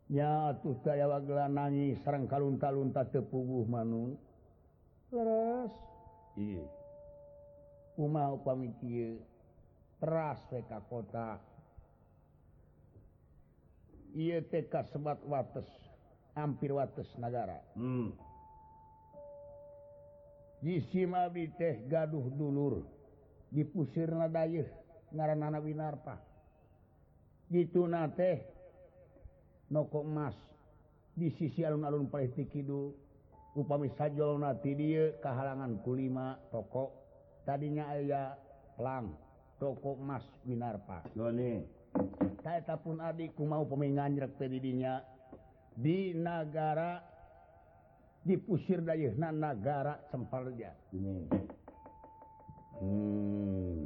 ya 0.08 0.56
atuh 0.56 0.78
daya 0.82 1.10
wagla 1.12 1.52
nangis 1.52 2.00
sareng 2.02 2.30
kalunta-lunta 2.30 3.04
teu 3.12 3.28
puguh 3.28 3.68
manun 3.68 4.16
leres. 5.14 5.74
Iya. 6.34 6.66
Kumah 7.94 8.34
upami 8.34 8.74
kieu? 8.82 9.22
Teras 10.02 10.42
ka 10.50 10.82
kota. 10.90 11.38
ITK 14.14 14.74
sebat 14.94 15.20
wates 15.26 15.68
hampir 16.38 16.74
wates 16.74 17.10
negara 17.18 17.60
hmm. 17.74 18.14
jisimabi 20.62 21.50
teh 21.58 21.84
gaduh 21.90 22.30
dulur 22.34 22.86
dipusir 23.50 24.10
naday 24.14 24.66
ngaran 25.14 25.44
anak 25.46 25.62
Winarpa 25.66 26.18
dituna 27.50 28.10
teh 28.14 28.42
noko 29.70 30.06
emas 30.06 30.38
di 31.14 31.30
sisi 31.38 31.62
alun-alun 31.62 32.10
politik 32.10 32.50
Kidul 32.50 32.94
upami 33.54 33.90
sajolnati 33.94 34.74
dia 34.74 35.14
kehalangan 35.22 35.82
kulima 35.86 36.38
toko. 36.50 37.06
Tadinya 37.46 37.92
aya 37.94 38.34
pelang 38.74 39.14
toko 39.62 40.00
emas 40.00 40.26
Winarpa. 40.48 41.06
Doni. 41.14 41.83
saya 42.44 42.76
pun 42.80 43.00
adikku 43.00 43.44
mau 43.48 43.64
peminganrek 43.64 44.36
tadinya 44.36 45.02
di 45.74 46.14
negara 46.14 47.02
dipusir 48.24 48.80
dayna 48.86 49.34
negara 49.34 50.00
sempalnya 50.14 50.72
hmm. 50.94 51.24
hmm. 52.80 53.84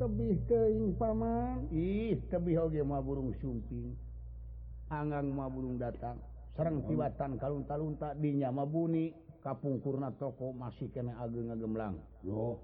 tebih 0.00 0.40
keing 0.48 0.96
paman 0.96 1.68
ih 1.70 2.18
tebih 2.32 2.64
oge 2.64 2.80
ma 2.80 3.04
burung 3.04 3.36
sumping. 3.38 3.92
Angang 4.90 5.30
ma 5.30 5.46
burung 5.46 5.78
datang. 5.78 6.18
Serang 6.58 6.82
hmm. 6.82 6.88
tibatan 6.90 7.38
kalunta-lunta 7.38 8.10
tak 8.10 8.18
dinya 8.18 8.50
mabuni 8.50 9.14
kapungkurna 9.44 10.10
toko 10.16 10.50
masih 10.56 10.90
kena 10.90 11.16
ageng 11.20 11.48
ngagemlang 11.48 11.96
loh 12.26 12.58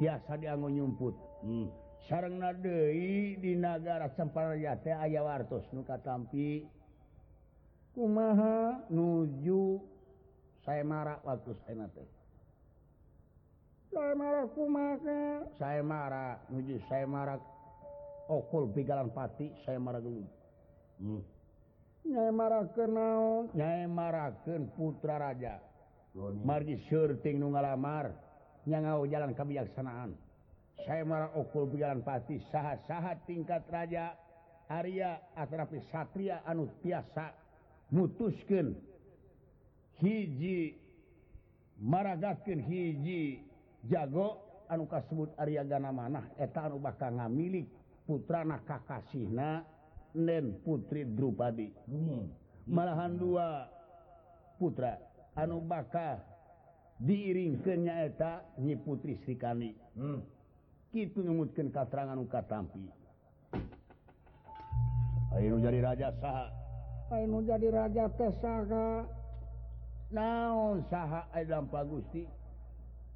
biasa 0.00 0.38
dianggo 0.40 0.70
nyumput. 0.70 1.14
Hmm. 1.42 1.68
sarang 2.08 2.42
Dewi 2.58 3.38
di 3.38 3.54
negara 3.54 4.10
Cemparayate 4.14 4.90
aya 4.90 5.22
wartos 5.22 5.62
nuka 5.70 5.98
tampi 6.02 6.66
kumaha 7.94 8.82
nuju 8.90 9.78
saya 10.66 10.82
marah 10.82 11.18
waktu 11.22 11.54
enate 11.70 12.04
saya 13.92 14.14
marah 14.18 14.46
kumaha 14.50 15.46
saya 15.60 15.82
marah 15.84 16.42
nuju 16.50 16.82
saya 16.90 17.06
marah 17.06 17.38
okul 18.26 18.72
pigalan 18.74 19.12
pati 19.14 19.52
saya 19.62 19.78
marah 19.78 20.02
dulu 20.02 20.26
hmm. 20.98 21.22
Nyai 22.02 22.34
marahkeun 22.34 22.90
naon? 22.90 23.44
Nyai 23.54 23.86
putra 24.74 25.22
raja. 25.22 25.62
Margi 26.44 26.76
surting 26.90 27.38
nu 27.38 27.54
ngalamar, 27.54 28.10
nyangau 28.66 29.06
jalan 29.06 29.32
kebijaksanaan. 29.32 30.10
saya 30.82 31.04
marah 31.06 31.30
oh, 31.36 31.46
okul 31.46 31.70
jalan 31.78 32.02
pati 32.02 32.42
saat-saat 32.50 33.28
tingkat 33.28 33.62
raja 33.70 34.16
Arya 34.72 35.20
atrapi 35.36 35.84
Satria 35.92 36.40
anu 36.48 36.70
tiasa 36.80 37.36
mutusken 37.92 38.72
hiji 40.00 40.72
maragaken 41.76 42.64
hiji 42.64 43.44
jago 43.84 44.40
anu 44.72 44.88
kasebut 44.88 45.36
Arya 45.36 45.68
Gana 45.68 45.92
manah. 45.92 46.24
Etan 46.40 46.80
bakal 46.80 47.20
ngamilik 47.20 47.68
putrana 48.08 48.64
Kakasihna 48.64 49.60
Nen 50.16 50.56
Putri 50.64 51.04
Drupadi. 51.04 51.68
Hmm. 51.84 52.32
malahan 52.68 53.18
dua 53.18 53.66
putra 54.58 54.98
anu 55.34 55.58
bakal 55.66 56.22
diiringkannya 57.02 57.94
eta 58.06 58.46
Nyi 58.62 58.78
Putri 58.78 59.18
Srikani 59.26 59.74
hmm. 59.98 60.20
gitu 60.92 61.24
nyemutkan 61.24 61.72
katerangan 61.72 62.20
uka 62.20 62.44
tampi. 62.44 62.84
Ayo 65.32 65.56
jadi 65.56 65.80
raja 65.80 66.12
sah 66.20 66.52
Ayo 67.12 67.40
jadi 67.44 67.68
raja 67.72 68.04
teh 68.12 68.32
saka 68.40 69.08
naon 70.12 70.84
saha 70.92 71.24
dalam 71.44 71.68
Gusti? 71.88 72.28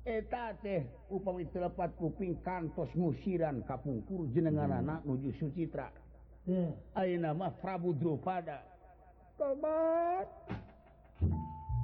Eta 0.04 0.56
teh 0.64 0.84
upami 1.12 1.44
telepat 1.52 1.92
kuping 2.00 2.40
kantos 2.40 2.88
musiran 2.96 3.60
kapungkur 3.68 4.28
jenengan 4.32 4.72
hmm. 4.72 4.80
anak 4.80 5.00
nuju 5.04 5.32
Sucitra. 5.36 5.92
Yeah. 6.48 6.72
Ayo 6.96 7.20
nama 7.20 7.52
Prabu 7.60 7.92
Drupada. 7.92 8.64
Tobat. 9.36 10.28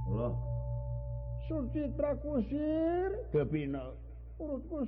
Allah 0.08 0.32
Sucitra 1.48 2.16
kusir. 2.20 3.28
Kepinal 3.32 4.01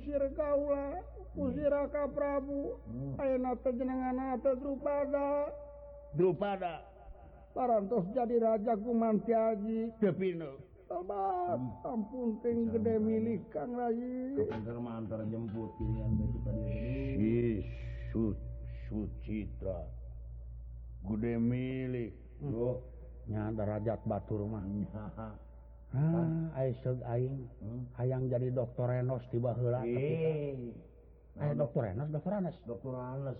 sirkaula 0.03 0.99
usiraka 1.35 2.07
Prabu. 2.11 2.79
Hmm. 2.87 3.19
Jenenganpada 6.15 6.83
paras 7.55 7.87
jadi 8.11 8.35
rajaku 8.35 8.91
mantiaji 8.91 9.87
kepino 10.03 10.59
hmm. 10.91 11.87
ampun 11.87 12.35
ting 12.43 12.67
gede 12.67 12.99
milik 12.99 13.47
Kang 13.47 13.71
Rayiantar 13.79 15.23
jemput 15.31 15.71
Sucitra. 18.85 19.81
Gede 21.09 21.41
milik. 21.41 22.13
Loh 22.45 22.85
nyadar 23.25 23.79
rajat 23.79 23.99
batu 24.05 24.37
rumahnya. 24.37 24.85
Hmm. 25.93 26.49
Ah, 26.51 26.65
aing 27.15 27.47
hmm. 27.61 27.81
hayang 27.95 28.27
jadi 28.27 28.51
dokter 28.51 28.89
Renos 28.89 29.23
Eh, 31.35 31.51
dokter 31.51 31.81
Renos 31.91 32.07
dokter 32.11 32.31
Anas 32.31 32.55
dokter 32.63 32.95
Anas 32.95 33.37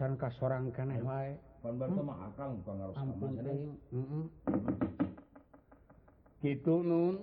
can 0.00 0.16
ka 0.16 0.28
seorang 0.36 0.72
kaneh 0.72 1.00
hmm. 1.00 1.08
wae. 1.08 1.32
Pembantu 1.62 2.00
mah 2.02 2.18
akang 2.26 2.58
pangaros 2.66 2.96
ampun 2.98 3.38
heeh 3.38 3.70
kitu 6.42 6.82
nun. 6.82 7.22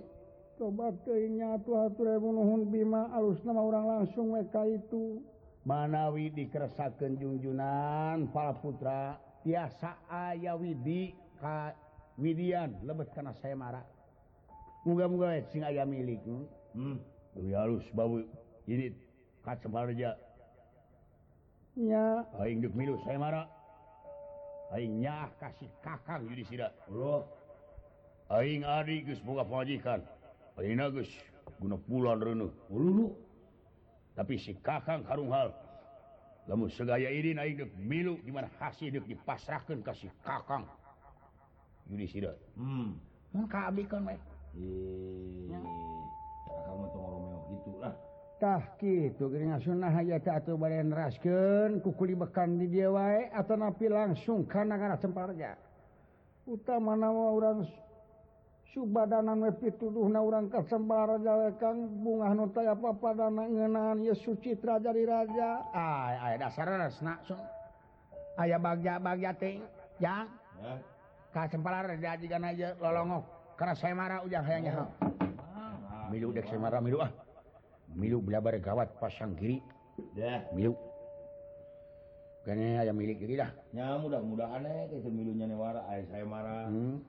Coba 0.56 0.92
teuing 1.04 1.40
atuh 1.40 1.88
hatur 1.88 2.20
nuhun 2.20 2.72
bima 2.72 3.08
alusna 3.12 3.52
mah 3.52 3.64
urang 3.64 3.86
langsung 3.88 4.32
we 4.32 4.44
ka 4.48 4.64
itu. 4.64 5.20
Manawi 5.68 6.32
dikeresakeun 6.32 7.20
junjunan 7.20 8.32
para 8.32 8.56
putra. 8.56 9.20
Tiasa 9.44 10.00
aya 10.08 10.56
widi 10.56 11.12
ka 11.40 11.72
widian 12.20 12.76
lebet 12.84 13.12
kana 13.16 13.32
saya 13.40 13.56
marah 13.56 13.84
muga-muga 14.84 15.36
eh, 15.36 15.44
sing 15.52 15.60
aya 15.60 15.84
milik 15.84 16.20
hmm. 16.24 16.46
hmm. 16.76 16.96
halus 17.52 17.84
bau 17.92 18.20
ini 18.64 18.94
kat 19.44 19.60
sebarja 19.60 20.16
ya. 21.76 22.06
Aing 22.40 22.60
dek 22.60 22.74
milu 22.76 23.00
saya 23.04 23.16
marah. 23.16 23.46
Aing 24.70 25.02
nyah 25.02 25.28
kasih 25.42 25.70
kakang 25.82 26.28
jadi 26.30 26.44
sida. 26.46 26.68
Bro 26.86 27.40
aing 28.30 28.62
ari 28.62 29.02
geus 29.02 29.18
boga 29.26 29.42
pamajikan 29.42 30.06
aing 30.54 30.78
geus 30.94 31.10
guna 31.58 31.74
pulan 31.82 32.22
reunuh 32.22 32.46
oh, 32.46 32.78
ululu 32.78 33.10
tapi 34.14 34.38
si 34.38 34.54
kakang 34.62 35.02
karung 35.02 35.34
hal. 35.34 35.50
Lamun 36.48 36.70
segaya 36.72 37.10
ini 37.10 37.36
aing 37.36 37.58
dek 37.58 37.70
milu 37.78 38.16
gimana 38.22 38.48
hasil 38.62 38.94
dek 38.94 39.06
dipasrahkan 39.06 39.82
kasih 39.82 40.10
kakang. 40.22 40.64
Jadi 41.90 42.06
sida. 42.06 42.32
Hmm. 42.54 42.94
hmm 42.94 43.10
Mun 43.30 43.46
kaabikeun 43.46 44.02
kan 44.10 44.18
gitutah 47.50 48.62
gitu 48.80 49.30
sunnah 49.60 49.94
atau 50.00 50.56
badan 50.56 50.90
rasken 50.94 51.84
kukuli 51.84 52.16
bekan 52.16 52.56
di 52.56 52.66
dia 52.72 52.88
wae 52.88 53.28
atau 53.30 53.56
napi 53.56 53.86
langsung 53.86 54.48
karena 54.48 54.96
semparnya 54.96 55.54
utama 56.48 56.96
nama 56.96 57.30
orang 57.36 57.68
Subadanan 58.70 59.42
wepituduh 59.42 60.06
na 60.06 60.22
orang 60.22 60.46
kasembar 60.46 61.18
jawe 61.18 61.50
kang 61.58 61.90
bunga 62.06 62.30
nu 62.30 62.46
teu 62.54 62.70
apa 62.70 62.94
padana 63.02 63.50
ngeunaan 63.50 64.06
ye 64.06 64.14
suci 64.14 64.54
raja 64.62 64.94
di 64.94 65.02
raja. 65.02 65.66
Ah, 65.74 66.30
aya 66.30 66.38
dasar 66.38 66.70
resna 66.70 67.18
sun. 67.26 67.42
Aya 68.38 68.62
bagja 68.62 69.02
bagja 69.02 69.34
ting. 69.34 69.66
Jang. 69.98 70.30
Kasembar 71.34 71.82
raja 71.82 72.14
jigana 72.14 72.54
aja 72.54 72.78
lolongok. 72.78 73.39
karena 73.60 73.76
saya 73.76 73.92
marah 73.92 74.24
ujang 74.24 74.40
hayangnya 74.40 74.88
oh. 74.88 74.88
milu 76.08 76.32
dek 76.32 76.48
saya 76.48 76.56
marah 76.56 76.80
milu 76.80 77.04
ah. 77.04 77.12
Milu 77.90 78.22
belabar 78.22 78.54
gawat 78.62 79.02
pasang 79.02 79.34
kiri. 79.34 79.58
Dah. 80.14 80.46
Milu. 80.54 80.78
Kayaknya 82.46 82.86
ayam 82.86 82.96
milik 82.96 83.18
kiri 83.18 83.34
dah. 83.34 83.50
Ya 83.74 83.98
mudah-mudahan 83.98 84.62
ya 84.62 84.86
itu 84.88 85.10
milunya 85.10 85.50
newara 85.50 85.82
ayah 85.90 86.06
saya 86.08 86.24
marah. 86.24 86.70
Hmm. 86.70 87.02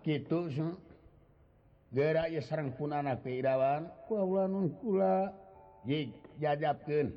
gitu 0.00 0.48
sih 0.48 0.72
gerak 1.92 2.32
ya 2.32 2.40
serang 2.40 2.72
pun 2.72 2.88
anak 2.88 3.20
keidawan 3.20 3.84
kuaulanun 4.08 4.72
kula 4.80 5.28
jajapkan 6.40 7.12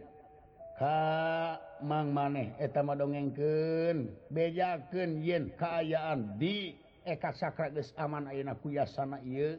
ka 0.75 1.55
mang 1.79 2.11
maneh 2.11 2.51
etama 2.59 2.91
dongengken 2.91 4.11
bejaken 4.35 5.23
yen 5.23 5.47
kaayaan 5.55 6.35
di 6.35 6.75
eka 7.05 7.33
geus 7.33 7.93
aman 7.97 8.27
ayeuna 8.27 8.55
kuyasana 8.55 9.21
ieu. 9.25 9.57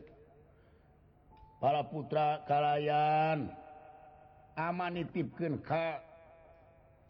Para 1.60 1.86
putra 1.86 2.42
kalayan 2.46 3.50
aman 4.58 4.94
nitipkeun 4.98 5.62
ka 5.62 6.02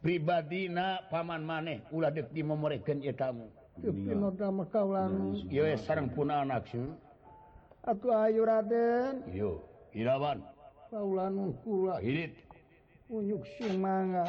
pribadina 0.05 1.09
paman 1.09 1.41
maneh 1.45 1.81
ulah 1.93 2.13
deuk 2.13 2.29
dimomorekeun 2.33 3.01
ieu 3.01 3.17
tamu. 3.17 3.49
Ieu 5.49 5.65
eh, 5.65 5.81
sareng 5.81 6.13
puna 6.13 6.45
anak 6.45 6.69
sih. 6.69 6.85
Atuh 7.89 8.13
ayu 8.29 8.45
raden. 8.45 9.25
Ieu 9.33 9.65
irawan 9.97 10.45
kaulanun 10.93 11.57
kula. 11.65 11.97
Hirit 12.05 12.37
unjuk 13.09 13.43
mangga. 13.81 14.29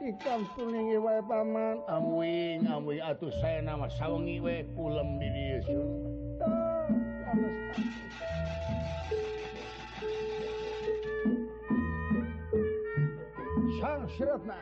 dikantungi 0.00 0.96
wa 1.00 1.22
paman. 1.24 1.80
Amwing 1.88 2.68
amwing 2.68 3.00
atuh 3.00 3.32
saya 3.40 3.64
nama 3.64 3.88
sawengi 3.96 4.40
we 4.40 4.64
kulem 4.76 5.16
di 5.16 5.28
dieu 5.32 5.60
sang 13.80 14.04
siratna. 14.16 14.56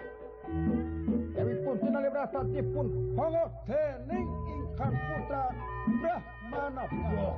Dewi 1.34 1.54
Puntina 1.66 1.98
Librata 1.98 2.46
dipun 2.54 2.86
hongo 3.18 3.44
tening 3.66 4.28
ingkang 4.54 4.94
putra 4.94 5.50
Brahmana 5.98 6.84
Boh 6.90 7.34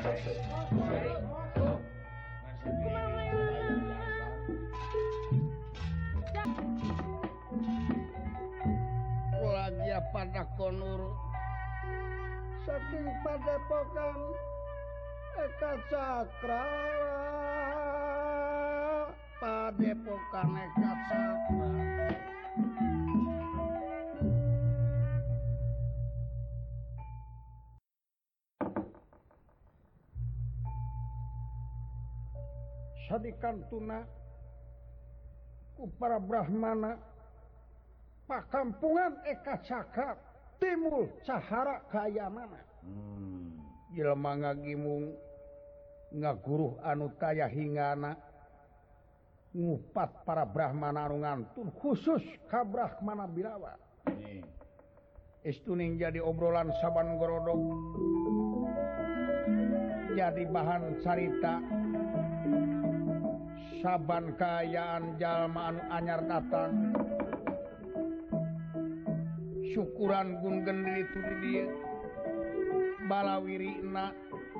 Thank 0.00 1.56
you. 1.56 1.79
Pada 10.10 10.42
konur 10.58 11.16
saking 12.66 13.06
pada 13.22 13.56
pokan 13.70 14.18
Eka 15.38 15.72
Cakra 15.88 16.66
padepokan 19.38 20.50
Eka 20.60 20.92
Cakra 21.08 21.70
sadikan 33.10 33.58
tuna 33.66 34.06
para 35.98 36.22
Brahmana 36.22 36.94
pakampungan 38.30 39.18
Eka 39.26 39.58
Cakra 39.66 40.14
timul 40.62 41.10
Sahara 41.26 41.82
kaya 41.90 42.30
mana 42.30 42.62
Jelma 43.90 44.30
hmm. 44.30 44.40
ngagimung 44.46 45.04
ngaguruh 46.14 46.78
anu 46.86 47.10
kaya 47.18 47.50
hingana 47.50 48.14
ngupat 49.58 50.22
para 50.22 50.46
Brahmana 50.46 51.10
anu 51.10 51.26
ngantun 51.26 51.74
khusus 51.82 52.22
ka 52.46 52.62
Brahmana 52.62 53.26
Birawa 53.26 53.74
hmm. 54.06 54.62
Istuning 55.40 55.96
jadi 55.96 56.20
obrolan 56.20 56.68
saban 56.78 57.16
gorodok 57.16 57.58
jadi 60.12 60.44
bahan 60.52 61.00
carita 61.00 61.79
saban 63.80 64.36
Kaayaan 64.36 65.16
Jalmaan 65.16 65.80
anyar 65.88 66.20
datang. 66.28 66.92
Syukuran 69.72 70.40
gunggen 70.44 70.84
itu 70.96 71.20
dia. 71.40 71.66
Balawirna 73.08 74.14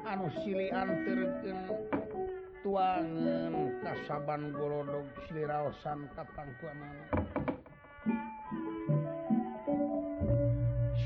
anu 0.09 0.27
silian 0.43 0.89
tergen 1.07 1.59
tuangan 2.67 3.55
kasaban 3.85 4.51
Golodog 4.51 5.07
siliraosan 5.29 6.11
katangkuanan 6.19 6.97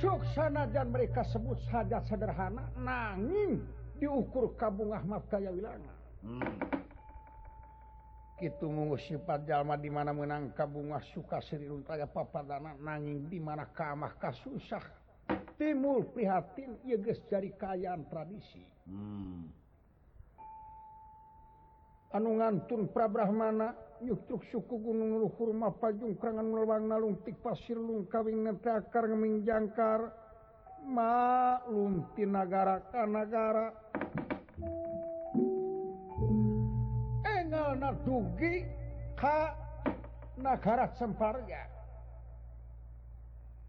suksana 0.01 0.65
dan 0.73 0.89
mereka 0.89 1.21
sebut 1.29 1.61
saja 1.69 2.01
sederhana 2.09 2.65
nanging 2.81 3.61
diukur 4.01 4.57
kabung 4.57 4.93
Ahmad 4.93 5.21
Kaya 5.29 5.53
Wilana. 5.53 5.95
Hmm. 6.25 6.84
Kitu 8.35 8.67
nggu 8.67 8.99
sifat 8.99 9.47
jalma 9.47 9.79
di 9.79 9.89
mana 9.89 10.11
menangkap 10.11 10.67
bunga 10.67 10.99
suka 11.15 11.39
seri 11.39 11.71
runtaya 11.71 12.11
papadana 12.11 12.75
nanging 12.83 13.31
di 13.31 13.39
mana 13.39 13.71
kamah 13.71 14.19
kasusah. 14.19 15.05
timul 15.57 16.11
prihatin 16.11 16.77
geus 16.83 17.21
dari 17.31 17.55
kayaan 17.55 18.05
tradisi 18.11 18.63
hmm. 18.91 19.43
anu 22.15 22.31
ngantun 22.39 22.91
prabrahmana 22.91 23.75
nyuktuk 24.03 24.43
suku 24.51 24.75
gunung 24.83 25.23
Luhurma 25.23 25.71
pajung 25.79 26.19
kerangan 26.19 26.45
melewang 26.45 26.91
nalungtik 26.91 27.39
pasir 27.41 27.79
lung 27.79 28.11
kawing 28.11 28.45
ngetakar 28.45 29.07
ngemingjangkar 29.09 30.11
nagara 30.85 32.77
ka 32.85 32.93
kanagara 32.93 33.67
na 37.75 37.91
dugi 37.93 38.63
ka 39.19 39.55
nagara 40.39 40.91
semparnya 40.95 41.75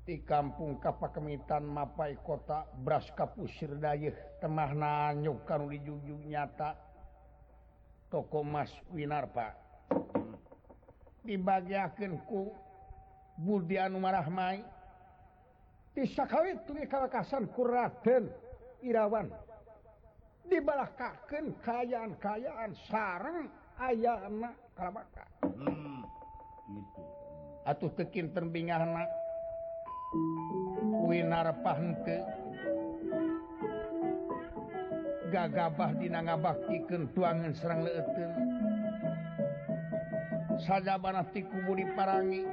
di 0.05 0.21
kampung 0.21 0.77
Kapakemitan 0.77 1.65
Mapai 1.65 2.13
kota 2.21 2.69
Bras 2.85 3.09
Kapusir 3.17 3.73
dayeh 3.81 4.13
temah 4.37 4.69
nanyuk 4.69 5.41
kanu 5.49 5.73
dijujung 5.73 6.29
nyata 6.29 6.77
toko 8.13 8.45
Mas 8.45 8.69
Winarpa. 8.93 9.57
Dibagiakeun 11.25 12.21
ku 12.29 12.53
Budi 13.41 13.81
Anu 13.81 13.97
Marahmai 13.97 14.61
di 15.97 16.05
sakawit 16.05 16.69
tuli 16.69 16.85
kalakasan 16.85 17.49
ku 17.49 17.65
Raden 17.65 18.29
Irawan. 18.85 19.33
Dibalakakeun 20.45 21.57
kayaan-kayaan 21.65 22.77
sareng 22.85 23.49
aya 23.79 24.13
anak 24.27 24.55
kalabaka. 24.75 25.25
Hmm, 25.43 26.07
atuh 27.67 27.91
tekin 27.95 28.31
terbingah 28.31 28.79
anak 28.79 29.09
kuwi 31.03 31.19
narepah 31.25 31.79
gagabah 35.35 35.91
dina 35.99 36.23
ngabaktikeun 36.23 37.11
tuangan 37.11 37.51
serang 37.51 37.83
leuteun 37.83 38.31
sajabana 40.63 41.27
ti 41.35 41.43
kubur 41.43 41.75
diparangi. 41.75 42.47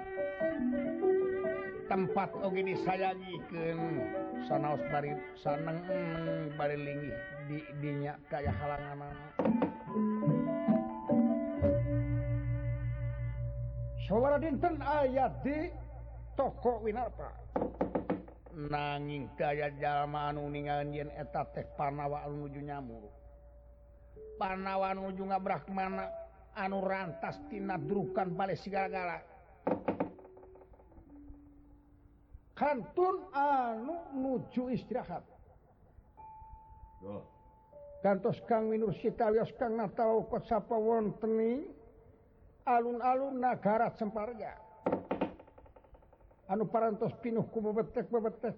Tempat 1.87 2.33
oge 2.41 2.65
disayangikeun 2.65 4.01
sanaos 4.49 4.81
bari 4.89 5.13
saneng 5.45 5.77
hmm, 5.85 6.57
bari 6.57 6.77
linggih 6.81 7.17
di 7.47 7.61
dinya 7.85 8.17
kaya 8.33 8.49
halangan 8.49 9.13
sowara 14.13 14.37
dinten 14.37 14.77
ayat 14.85 15.41
di 15.41 15.73
toko 16.37 16.85
Winarpa. 16.85 17.33
Nanging 18.53 19.33
daya 19.41 19.73
jalma 19.81 20.29
anu 20.29 20.53
ningalan 20.53 20.93
yen 20.93 21.09
eta 21.17 21.49
teh 21.57 21.65
panawa 21.73 22.29
nuju 22.29 22.61
nyamur 22.61 23.09
panawa 24.37 24.93
nuju 24.93 25.25
ngabrahmana 25.25 26.13
anu 26.53 26.85
rantas 26.85 27.41
tina 27.49 27.81
drukan 27.81 28.37
balik 28.37 28.61
sigala-gala 28.61 29.25
kantun 32.53 33.17
anu 33.33 33.97
nuju 34.13 34.69
istirahat. 34.77 35.25
Duh. 37.01 37.25
kantos 38.05 38.37
kang 38.45 38.69
winur 38.69 38.93
sita 39.01 39.33
wios 39.33 39.49
kang 39.57 39.81
natawukot 39.81 40.45
sapa 40.45 40.77
wontening 40.77 41.65
alun-alun 42.67 43.41
nagara 43.41 43.91
semparga 43.99 44.55
anu 46.49 46.65
parantos 46.67 47.13
pinuh 47.23 47.47
ku 47.51 47.61
bebetek 47.61 48.11
bebetek 48.11 48.55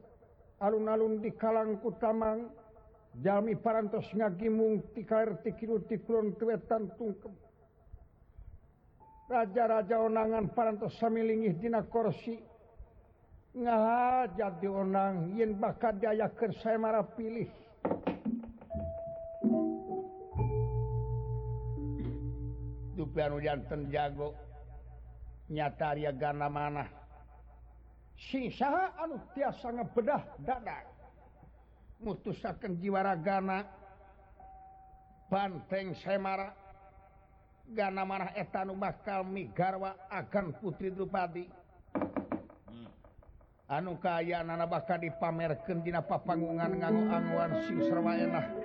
alun-alun 0.60 1.20
di 1.22 1.30
kalangku 1.32 1.94
tamang 2.00 2.50
jami 3.22 3.54
parantos 3.54 4.04
ngagimung 4.14 4.82
tikair 4.94 5.38
ti 5.42 5.52
tiklon 5.88 6.34
kewetan 6.36 6.90
tungkem 6.98 7.32
raja-raja 9.30 10.02
onangan 10.02 10.52
parantos 10.52 10.92
samilingih 11.00 11.56
dina 11.56 11.82
korsi 11.86 12.36
ngahajar 13.54 14.58
dionang 14.60 15.38
yen 15.38 15.54
bakal 15.54 15.94
daya 15.94 16.28
ker 16.34 16.50
saya 16.58 16.76
marah 16.76 17.06
pilih 17.14 17.46
Sufyan 23.04 23.36
jantan 23.44 23.92
jago 23.92 24.32
nyataria 25.52 26.08
gana 26.16 26.48
mana. 26.48 26.88
Saha 28.32 28.96
anu 28.96 29.20
tiasa 29.36 29.68
ngebedah 29.76 30.40
dadak 30.40 30.88
mutusakan 32.00 32.80
jiwara 32.80 33.12
gana 33.20 33.68
banteng 35.28 35.92
semara 36.00 36.56
gana 37.68 38.08
mana 38.08 38.32
etanu 38.32 38.72
bakal 38.72 39.28
migarwa 39.28 39.92
akan 40.08 40.56
putri 40.56 40.88
Drupadi. 40.88 41.44
Anu 43.68 44.00
kaya 44.00 44.40
nana 44.40 44.64
bakal 44.64 44.96
dipamerkan 44.96 45.84
dina 45.84 46.00
papangungan 46.00 46.72
nganggo 46.72 47.04
anguan 47.12 47.52
sing 47.68 47.84
serwa 47.84 48.16
enah 48.16 48.63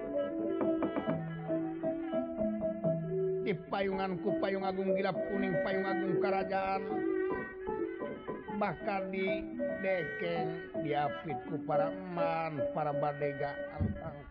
putih 3.49 3.65
payunganku 3.73 4.37
payung 4.37 4.61
Agung 4.61 4.93
gilap 4.93 5.17
kuning 5.25 5.57
payung 5.65 5.81
Agung 5.81 6.21
kerajaan 6.21 6.85
bakar 8.61 9.09
di 9.09 9.25
dekeng 9.81 10.49
diapitku 10.85 11.57
para 11.65 11.89
eman 11.89 12.61
para 12.77 12.93
badega 12.93 13.57
antang 13.73 14.21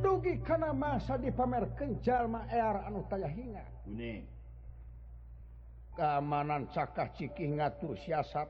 dugi 0.00 0.40
karena 0.40 0.72
masa 0.72 1.20
dipamer 1.20 1.68
jalma 2.00 2.48
air 2.48 2.88
anu 2.88 3.04
taya 3.04 3.28
hinga. 3.28 3.64
Kuning 3.84 4.24
keamanan 6.00 6.64
cakah 6.72 7.12
cikih 7.12 7.60
ngatu 7.60 7.92
siasat. 8.08 8.48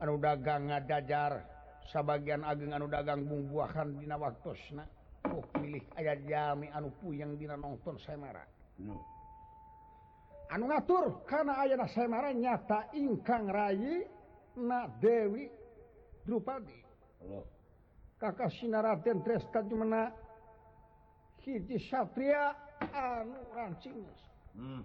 Anu 0.00 0.16
dagang 0.16 0.72
ngadajar 0.72 1.44
sebagian 1.92 2.40
ageng 2.40 2.72
anu 2.72 2.88
dagang 2.88 3.28
bumbuahan 3.28 4.00
dina 4.00 4.16
waktosna 4.16 4.93
oh, 5.32 5.44
pilih 5.54 5.84
ayat 5.96 6.20
jami 6.28 6.68
anu 6.72 6.92
puyeng 7.00 7.36
dina 7.40 7.56
nonton 7.56 7.96
semara 8.02 8.44
no. 8.80 9.00
anu 10.52 10.68
ngatur 10.68 11.24
karena 11.24 11.60
aya 11.64 11.76
na 11.78 11.88
marah 12.08 12.34
nyata 12.34 12.92
ingkang 12.92 13.48
rayi 13.48 14.04
na 14.60 14.86
Dewi 15.00 15.48
Drupadi 16.24 16.78
Halo. 17.24 17.40
kakak 18.20 18.52
sinaraden 18.60 19.24
Tresta 19.24 19.64
jumena 19.64 20.12
hiji 21.44 21.78
satria 21.88 22.54
anu 22.92 23.40
rancing 23.52 24.04
hmm. 24.56 24.82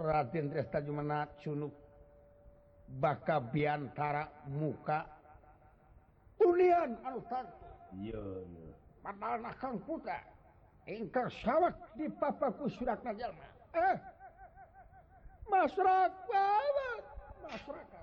Raden 0.00 0.46
Tresta 0.50 0.78
jumena 0.82 1.26
cunuk 1.42 1.74
baka 2.90 3.38
biantara 3.38 4.26
muka 4.50 5.20
Unian 6.40 6.96
anu 7.04 7.20
tangtu. 7.28 7.68
Iya. 8.00 8.24
padahal 9.00 9.38
nakang 9.40 9.76
putra. 9.84 10.20
Ingkang 10.88 11.28
sawak 11.44 11.76
di 11.94 12.08
papaku 12.08 12.66
surat 12.72 12.98
najalma 13.04 13.46
eh? 13.76 13.96
Masyarakat 15.50 16.98
masyarakat 17.42 17.99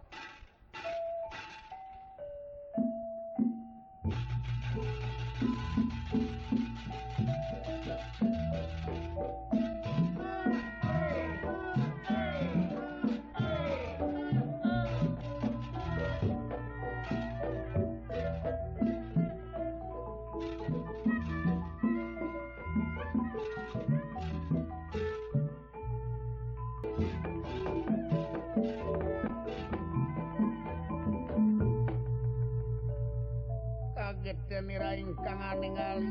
mira 34.61 34.97
ingkang 34.97 35.41
ningali 35.61 36.09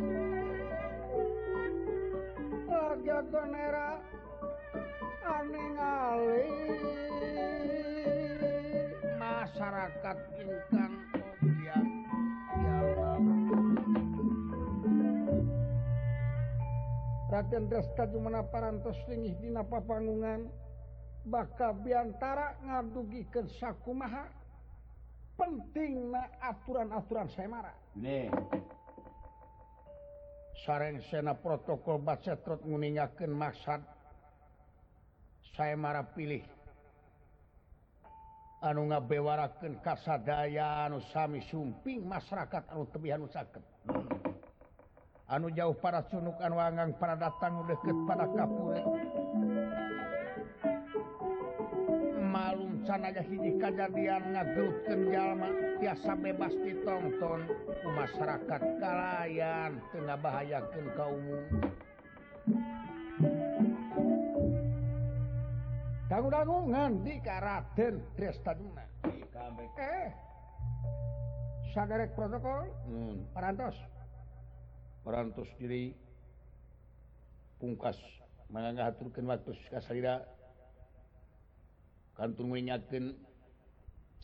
warga 2.67 3.19
gonera 3.27 3.91
aningali. 5.27 6.47
Masyarakat 9.19 10.19
ingkang 10.39 10.95
obyek 11.19 11.87
Raden 17.27 17.67
Desta 17.67 18.07
Jumana 18.07 18.47
parantos 18.47 18.97
lingih 19.11 19.35
dina 19.43 19.67
papangungan 19.67 20.47
bakal 21.27 21.75
biantara 21.83 22.55
ngadugikeun 22.63 23.51
sakumaha 23.59 24.31
penting 25.37 26.11
aturan-aturan 26.41 27.29
semara 27.37 27.73
nih. 27.97 28.33
Sareng 30.65 30.99
Sena 31.13 31.37
protokol 31.37 32.03
batsetrot 32.03 32.65
nguningakeun 32.65 33.31
maksad 33.31 33.85
saya 35.55 35.77
marah 35.79 36.05
pilih 36.17 36.43
anu 38.65 38.89
ngabewarakan 38.91 39.79
kasadaya 39.85 40.89
anu 40.89 40.99
Sami 41.13 41.45
sumping 41.47 42.03
masyarakat 42.09 42.73
anu 42.73 42.89
tebihan 42.91 43.23
sakit 43.31 43.65
hmm. 43.93 44.11
anu 45.31 45.53
jauh 45.55 45.77
para 45.77 46.03
sunuk 46.09 46.35
anu 46.43 46.59
Angang 46.59 46.97
para 46.99 47.15
datang 47.15 47.63
deket 47.69 47.97
pada 48.09 48.27
kapur 48.33 48.75
sanaya 52.87 53.23
hiji 53.27 53.59
kejadian 53.59 54.23
ngagrukeun 54.31 55.11
jalma 55.11 55.51
tiasa 55.83 56.15
bebas 56.15 56.55
ditonton 56.63 57.51
ku 57.83 57.89
masyarakat 57.91 58.63
kalayan 58.79 59.83
teu 59.91 60.01
ngabahayakeun 60.07 60.87
kaum 60.95 61.23
Dangu-dangu 66.07 66.71
nganti 66.71 67.19
ka 67.19 67.43
Raden 67.43 67.99
Drestajuna. 68.15 68.87
Eh. 69.75 70.09
sadarek 71.75 72.15
protokol. 72.15 72.71
Hmm. 72.87 73.27
Parantos. 73.35 73.75
Parantos 75.03 75.51
diri 75.59 75.91
pungkas 77.59 77.99
mangga 78.47 78.95
turkin 78.95 79.27
waktu 79.27 79.53
ka 79.67 79.83
kantungnyaakan 82.17 83.15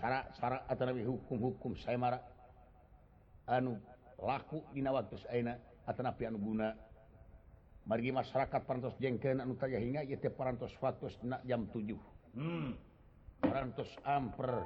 cara-cara 0.01 0.64
Atanabi 0.66 1.05
hukum-hukum 1.05 1.76
saya 1.78 2.01
marah. 2.01 2.22
Anu 3.47 3.76
laku 4.18 4.64
dinawatus 4.72 5.28
Atanapi 5.86 6.26
anu 6.26 6.38
guna. 6.40 6.72
Margi 7.82 8.14
masyarakat 8.14 8.61
parantos 8.62 8.95
jengken 9.03 9.43
anu 9.43 9.59
taya 9.59 9.82
hinga 9.82 10.07
yaitu 10.07 10.30
parantos 10.30 10.70
waktu 10.78 11.11
nak 11.26 11.43
jam 11.43 11.66
7 11.66 11.99
hmm. 12.38 12.78
parantos 13.43 13.90
amper 14.07 14.62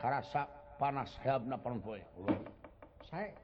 karasa 0.00 0.48
panas 0.80 1.12
heabna 1.20 1.60
parantoy 1.60 2.00
saya 3.12 3.36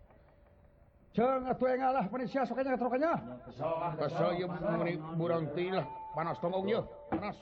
Ceng 1.13 1.45
atuh 1.45 1.69
engalah 1.69 2.09
penisia 2.09 2.41
sokanya 2.49 2.73
ketrokanya. 2.73 3.13
Kesel, 3.45 3.69
kesel, 4.01 4.33
kesel, 4.33 4.49
kesel, 4.49 5.45
kesel, 5.53 5.85
panas 6.17 6.41
kesel, 6.41 6.57
kesel, 6.57 6.83
panas 7.13 7.37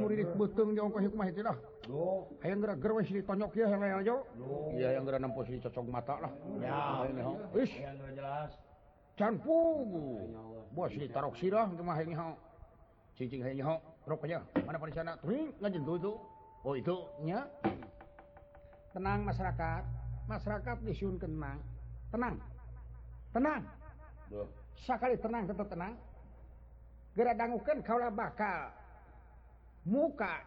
murid 0.00 0.28
betunglah 0.34 0.88
yang 2.42 2.58
gerak 2.64 3.04
ditonyok 3.06 3.52
ya 3.54 3.66
iya 4.72 4.88
yang 4.96 5.04
gerak 5.04 5.20
nampu 5.20 5.44
si 5.46 5.60
cocok 5.60 5.84
mata 5.86 6.16
lah. 6.18 6.32
Ya. 6.58 7.06
Can 9.12 9.36
pugu 9.44 10.32
bos 10.72 10.88
si 10.88 11.04
tarok 11.12 11.36
sirah 11.36 11.68
cuma 11.76 11.92
hengi 12.00 12.16
hao 12.16 12.32
cincin 13.12 13.44
hengi 13.44 13.60
hao 13.60 13.76
roknya 14.08 14.40
mana 14.64 14.80
pada 14.80 14.92
sana? 14.96 15.12
Tuh 15.20 15.52
ngajin 15.60 15.82
tuh 15.84 15.96
itu 16.00 16.12
oh 16.64 16.74
itu 16.74 16.96
nya. 17.22 17.44
Tenang 18.96 19.24
masyarakat. 19.28 19.82
Masyarakat 20.26 20.76
disiun 20.88 21.20
kenang 21.20 21.60
tenang. 22.12 22.36
Tenang. 23.32 23.62
Sekali 24.76 25.16
tenang 25.16 25.48
tetap 25.48 25.66
tenang. 25.72 25.96
geradanggukan 27.12 27.78
kaulah 27.84 28.12
bakal. 28.12 28.72
Muka 29.82 30.46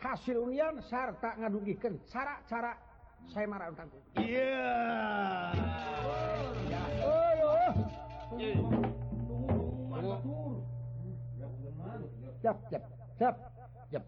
hasil 0.00 0.40
unian 0.40 0.80
sarta 0.88 1.36
ngadugikan 1.36 2.00
cara-cara 2.08 2.72
saya 3.28 3.44
marah 3.44 3.68
tangku 3.76 4.00
iya. 4.16 4.64
Jep, 12.40 12.56
jep, 12.72 12.84
jep, 13.20 13.36
jep. 13.92 14.04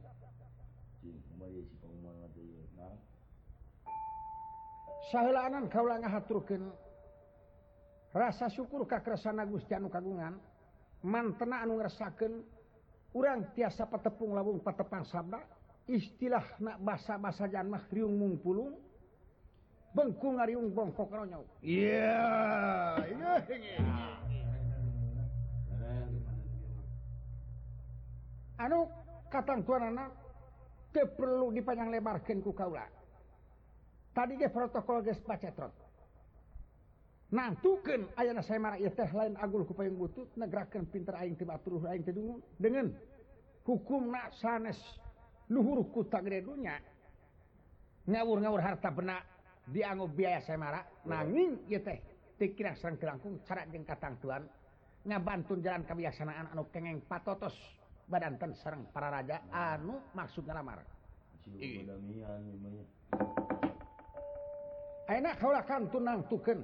Sahelanan 5.12 5.68
kaulah 5.68 6.00
ngahaturkan 6.00 6.72
rasa 8.16 8.48
syukur 8.48 8.88
kakrasana 8.88 9.44
Gusti 9.44 9.76
anu 9.76 9.92
kagungan. 9.92 10.40
mantena 11.02 11.62
anu 11.62 11.78
ngerasaken 11.78 12.32
urang 13.14 13.52
tiasa 13.52 13.86
patepung 13.86 14.34
labung 14.34 14.62
patepang 14.62 15.04
sabda 15.04 15.42
istilah 15.90 16.62
na 16.62 16.78
basa-basa 16.78 17.50
janmah 17.50 17.84
riung 17.90 18.14
mungpulung 18.14 18.78
bengkung 19.92 20.38
ngariung 20.38 20.72
bongkok 20.72 21.10
ronyok 21.10 21.46
iya 21.60 22.22
anu 28.62 28.86
katang 29.26 29.66
tuan 29.66 29.90
anak 29.90 30.14
ke 30.92 31.08
perlu 31.08 31.48
dipanjang 31.56 31.88
lebarkan 31.88 32.44
ku 32.44 32.52
kaula. 32.52 32.84
Tadi 34.12 34.36
ge 34.36 34.52
protokol 34.52 35.00
geus 35.00 35.18
pacetrot 35.24 35.72
Nah 37.32 37.56
tuken 37.64 38.12
aya 38.20 38.36
saya 38.44 38.60
marah 38.60 38.76
teh 38.76 39.10
lain 39.16 39.40
agul 39.40 39.64
kupa 39.64 39.88
yang 39.88 39.96
butut 39.96 40.28
negerakan 40.36 40.84
pinter 40.92 41.16
aing 41.16 41.32
tiba 41.32 41.56
turuh 41.64 41.80
aing 41.88 42.04
tedungu 42.04 42.44
dengan 42.60 42.92
hukum 43.64 44.12
nak 44.12 44.36
sanes 44.36 44.76
luhur 45.48 45.80
kuta 45.88 46.20
gredunya 46.20 46.76
ngawur 48.04 48.36
ngawur 48.36 48.60
harta 48.60 48.92
benak 48.92 49.24
dianggap 49.72 50.12
biaya 50.12 50.44
saya 50.44 50.60
marah 50.60 50.84
nanging 51.08 51.56
ya 51.72 51.80
teh 51.80 51.96
tikirang 52.36 52.76
serang 52.76 53.00
kerangkung 53.00 53.40
cara 53.48 53.64
jeng 53.64 53.88
katang 53.88 54.20
tuan 54.20 54.44
ngabantun 55.08 55.64
jalan 55.64 55.88
kebiasaan 55.88 56.52
anu 56.52 56.68
kengeng 56.68 57.00
patotos 57.08 57.56
badan 58.12 58.36
ten 58.36 58.52
serang 58.60 58.84
para 58.92 59.08
raja. 59.08 59.40
Anu 59.48 59.96
maksud 60.12 60.44
ngalamar? 60.44 60.84
Enak 65.08 65.34
kaulakan 65.40 65.90
tunang 65.90 66.20
tuken 66.28 66.60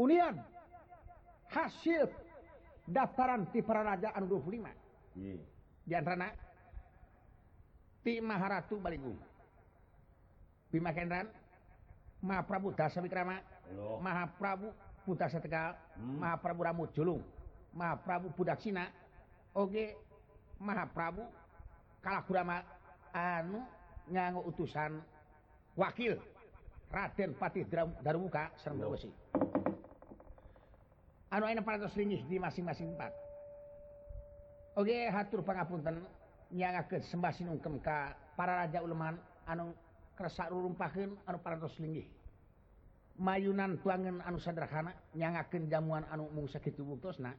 Unian 0.00 0.40
hasil 1.52 2.08
daftaran 2.88 3.44
ti 3.52 3.60
perarajaan 3.60 4.24
25 4.24 5.20
yeah. 5.20 5.40
di 5.84 5.92
antara 5.92 6.32
ti 8.00 8.16
Maharatu 8.24 8.80
Baligung 8.80 9.20
Bima 10.72 10.96
Kendran 10.96 11.28
Maha 12.24 12.42
Prabu 12.48 12.72
Dasa 12.72 13.04
Wikrama 13.04 13.44
Maha 14.00 14.24
Prabu 14.40 14.72
Buddha 15.04 15.28
Setegal 15.28 15.76
hmm. 16.00 16.16
Maha 16.16 16.36
Prabu 16.40 16.60
Ramu 16.64 16.84
Julung 16.96 17.20
Maha 17.76 18.00
Prabu 18.00 18.32
Budak 18.32 18.56
Cina 18.56 18.88
Oge 19.52 20.00
Maha 20.56 20.88
Prabu 20.88 21.28
Kalakurama 22.00 22.64
anu 23.12 23.60
nganggo 24.08 24.48
utusan 24.48 24.96
wakil 25.76 26.16
Raden 26.90 27.38
Patih 27.38 27.62
Darumuka 28.02 28.50
Serang 28.58 28.82
Bawasi. 28.82 29.10
di 32.26 32.36
masing-masing 32.42 32.98
Pak 32.98 33.12
Oke 34.78 35.06
hatur 35.10 35.46
pangapunten 35.46 36.02
nyangakeun 36.50 37.06
sembah 37.06 37.30
sinungkem 37.34 37.78
ka 37.78 38.14
para 38.34 38.66
raja 38.66 38.82
uleman 38.82 39.14
anu 39.46 39.70
kersa 40.18 40.50
rumpaken 40.50 41.14
anu 41.26 41.38
paratos 41.38 41.78
linggih 41.78 42.06
mayunan 43.18 43.78
tuangan 43.78 44.18
anu 44.26 44.42
sederhana 44.42 44.90
nyangaken 45.14 45.70
jamuan 45.70 46.02
anu 46.10 46.26
mung 46.34 46.50
sakitu 46.50 46.82
tubuhtosna 46.82 47.34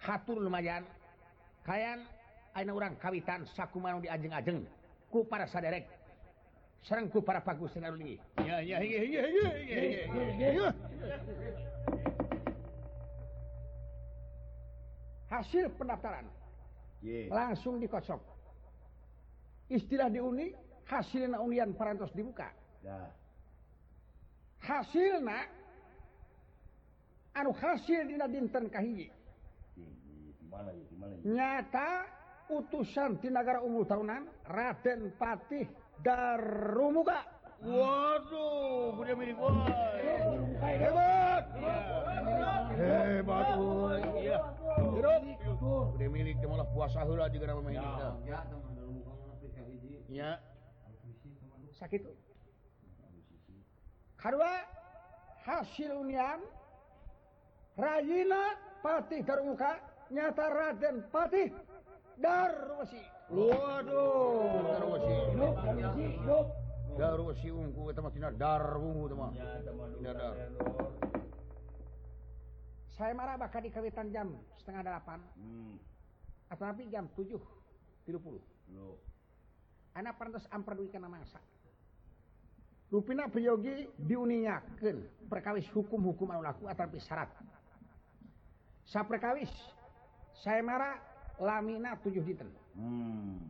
hatur 0.00 0.40
lumayan 0.40 0.84
kayan 1.68 2.00
aina 2.56 2.72
orang 2.72 2.96
kawitan 2.96 3.44
saku 3.52 3.76
manu 3.76 4.00
diajeng-ajeng 4.00 4.64
ku 5.12 5.28
para 5.28 5.44
saderek 5.44 5.84
serengku 6.80 7.20
para 7.20 7.44
paku 7.44 7.68
senaru 7.68 8.00
ya 8.00 8.16
ya 8.64 8.80
ya 8.80 8.80
ya 8.80 9.22
ya 9.28 9.48
ya 9.68 10.48
ya. 10.56 10.68
hasil 15.30 15.70
pendaftaran 15.78 16.26
yeah. 17.06 17.30
langsung 17.30 17.78
dikocok 17.78 18.18
istilah 19.70 20.10
diuni 20.10 20.50
hasil 20.90 21.30
Unian 21.38 21.70
parantos 21.78 22.10
dibuka 22.10 22.50
nah. 22.82 23.06
hasil 24.66 25.22
anu 27.38 27.54
hasil 27.54 28.10
dina 28.10 28.26
dinten 28.26 28.66
kahiji 28.66 29.06
nyata 31.22 32.10
utusan 32.50 33.22
di 33.22 33.30
negara 33.30 33.62
unggul 33.62 33.86
tahunan 33.86 34.26
Raden 34.50 35.14
Patih 35.14 35.70
Darumuka 36.02 37.22
waduh 37.62 38.98
punya 38.98 39.14
mirip 39.14 39.38
hebat 39.38 40.74
hebat, 40.74 41.44
hebat. 41.54 42.64
hebat. 42.74 43.46
hebat. 43.46 43.46
hebat. 44.10 44.69
milik 46.10 46.36
puasa 46.74 47.06
sakit 51.80 52.02
karena 54.20 54.52
hasil 55.48 55.90
Unian. 55.96 56.40
Raina 57.80 58.60
Patih 58.84 59.24
termuka 59.24 59.80
nyata 60.12 60.46
Raden 60.52 60.96
Patih 61.08 61.48
Darwasi 62.20 63.00
Waduh. 63.32 64.60
Darwasi 64.68 65.16
Darwasi 67.00 67.48
ungu 67.48 67.88
teman 67.96 68.12
Darwungu 68.36 69.04
teman 69.08 69.32
Tidak 69.32 70.12
ada 70.12 71.19
saya 73.00 73.16
marah 73.16 73.40
bakal 73.40 73.64
dikawitan 73.64 74.12
jam 74.12 74.28
setengah 74.60 74.84
delapan. 74.84 75.24
Hmm. 75.40 75.80
atau 76.50 76.66
nanti 76.66 76.84
jam 76.90 77.06
tujuh 77.14 77.38
tiga 78.04 78.18
puluh. 78.20 78.42
Anak 79.94 80.18
pantas 80.18 80.44
amper 80.50 80.74
duit 80.76 80.90
kena 80.92 81.06
masa. 81.08 81.38
Rupina 82.90 83.30
priyogi 83.30 83.86
diuninyakan 84.02 85.30
perkawis 85.30 85.64
hukum-hukum 85.70 86.26
anu 86.34 86.42
laku 86.42 86.66
atau 86.66 86.90
syarat. 86.98 87.30
Saya 88.82 89.06
perkawis 89.06 89.48
saya 90.42 90.58
marah 90.60 90.98
lamina 91.40 91.96
tujuh 92.02 92.20
diten 92.20 92.48
hmm. 92.76 93.40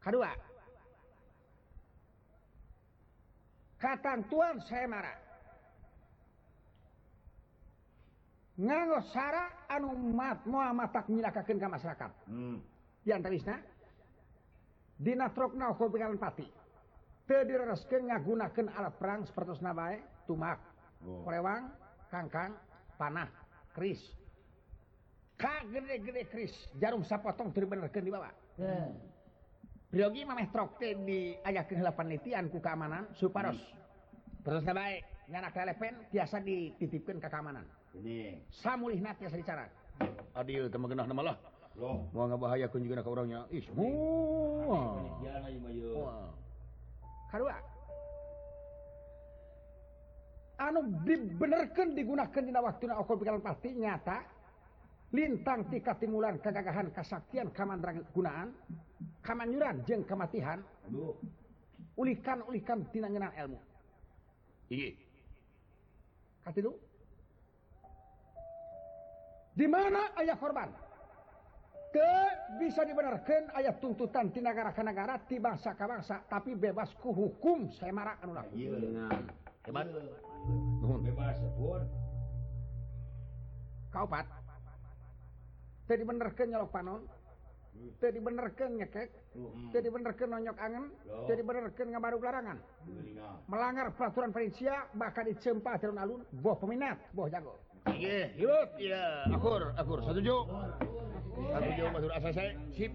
kedua 0.00 0.32
katantuan 3.76 4.60
saya 4.64 4.88
marah. 4.88 5.25
nganggo 8.56 9.04
sara 9.12 9.68
anu 9.68 9.92
mat 10.16 10.40
Muhammad 10.48 10.88
tak 10.92 11.06
nyilakakeun 11.12 11.60
ka 11.60 11.68
masyarakat. 11.68 12.10
Hmm. 12.28 12.58
Di 13.04 13.12
antawisna 13.12 13.60
dina 14.96 15.28
trokna 15.30 15.76
khobiran 15.76 16.16
pati. 16.16 16.48
Teu 17.26 17.42
ngagunakan 17.42 18.02
ngagunakeun 18.06 18.68
alat 18.70 18.94
perang 19.02 19.20
sapertosna 19.26 19.74
bae 19.74 19.98
tumak, 20.30 20.62
oh. 21.02 21.26
korewang, 21.26 21.74
kangkang, 22.06 22.54
panah, 22.94 23.26
keris. 23.74 23.98
Ka 25.34 25.66
gede-gede 25.66 26.30
keris, 26.30 26.54
jarum 26.78 27.02
sapotong 27.02 27.50
teu 27.50 27.66
di 27.66 28.10
bawah. 28.14 28.30
Hmm. 28.56 28.94
Priogi 29.90 30.22
mameh 30.22 30.48
trok 30.54 30.78
teh 30.78 30.94
ayah 31.46 31.66
heula 31.66 31.92
panitian 31.98 32.46
ku 32.46 32.62
keamanan 32.62 33.10
suparos. 33.18 33.58
Hmm. 33.58 34.42
Pertosna 34.46 34.72
bae 34.72 35.02
nganak 35.26 35.54
lelepen 35.58 35.94
biasa 36.14 36.38
dititipkeun 36.38 37.18
ka 37.18 37.26
keamanan. 37.26 37.66
ini 38.02 38.36
samulih 38.52 39.00
nanti 39.00 39.24
asal 39.24 39.40
dicara 39.40 39.64
adil 40.36 40.68
temen 40.68 40.88
genah 40.92 41.06
nama 41.08 41.22
lah 41.32 41.36
loh. 41.76 42.08
Mau 42.16 42.24
ngebahaya 42.24 42.72
kunjungi 42.72 43.04
ke 43.04 43.10
orangnya. 43.10 43.44
Ish 43.52 43.68
karua 47.26 47.56
anu 50.56 50.80
dibenerkan 51.04 51.92
digunakan 51.92 52.42
dina 52.42 52.64
waktu 52.64 52.88
okol 52.88 53.20
pikiran 53.20 53.44
pasti 53.44 53.76
nyata 53.76 54.24
lintang 55.12 55.68
tika 55.68 55.92
timulan 56.00 56.40
kegagahan 56.40 56.88
kesaktian 56.96 57.52
kaman 57.52 57.84
gunaan 58.16 58.56
kamanyuran 59.20 59.84
jeng 59.84 60.00
kematian 60.08 60.64
ulikan 62.00 62.40
ulikan 62.48 62.88
tina 62.88 63.08
ngenan 63.12 63.32
ilmu. 63.36 63.60
Iya 64.72 64.96
katilu 66.46 66.78
di 69.56 69.64
mana 69.64 70.12
ayah 70.20 70.36
korban? 70.36 70.68
Ke 71.88 72.12
bisa 72.60 72.84
dibenarkan 72.84 73.56
ayah 73.56 73.72
tuntutan 73.80 74.28
di 74.28 74.44
negara-negara 74.44 75.16
di 75.24 75.40
bangsa 75.40 75.72
ke 75.72 75.84
bangsa 75.88 76.20
tapi 76.28 76.52
bebas 76.52 76.92
ku 77.00 77.08
hukum 77.08 77.72
saya 77.72 77.88
marah 77.88 78.20
anu 78.20 78.36
lah. 78.36 78.44
Hebat. 79.64 79.88
Bebas 81.00 81.40
pun 81.56 81.82
kau 83.96 84.04
pat. 84.04 84.28
Tadi 85.88 86.04
benerkan 86.04 86.46
nyolok 86.52 86.70
panon. 86.70 87.02
Tadi 87.96 88.18
benerkan 88.20 88.76
nyekek. 88.76 89.08
Tadi 89.72 89.88
benerkan 89.88 90.28
nonyok 90.36 90.56
angin 90.60 90.84
tadi 91.24 91.40
benerkan 91.40 91.86
ngabaru 91.96 92.20
larangan. 92.20 92.58
Melanggar 93.48 93.88
peraturan 93.96 94.36
perincia 94.36 94.84
bakal 94.92 95.32
dicempa 95.32 95.80
alun-alun 95.80 96.28
buah 96.28 96.60
peminat 96.60 97.00
buah 97.16 97.32
jago. 97.32 97.56
Iya, 97.86 98.34
hirup, 98.34 98.70
iya, 98.82 99.30
akur, 99.30 99.70
akur, 99.78 99.98
setuju. 100.02 100.36
Setuju, 101.36 101.82
matur 101.94 102.10
asa 102.10 102.30
saya, 102.34 102.52
sip. 102.74 102.90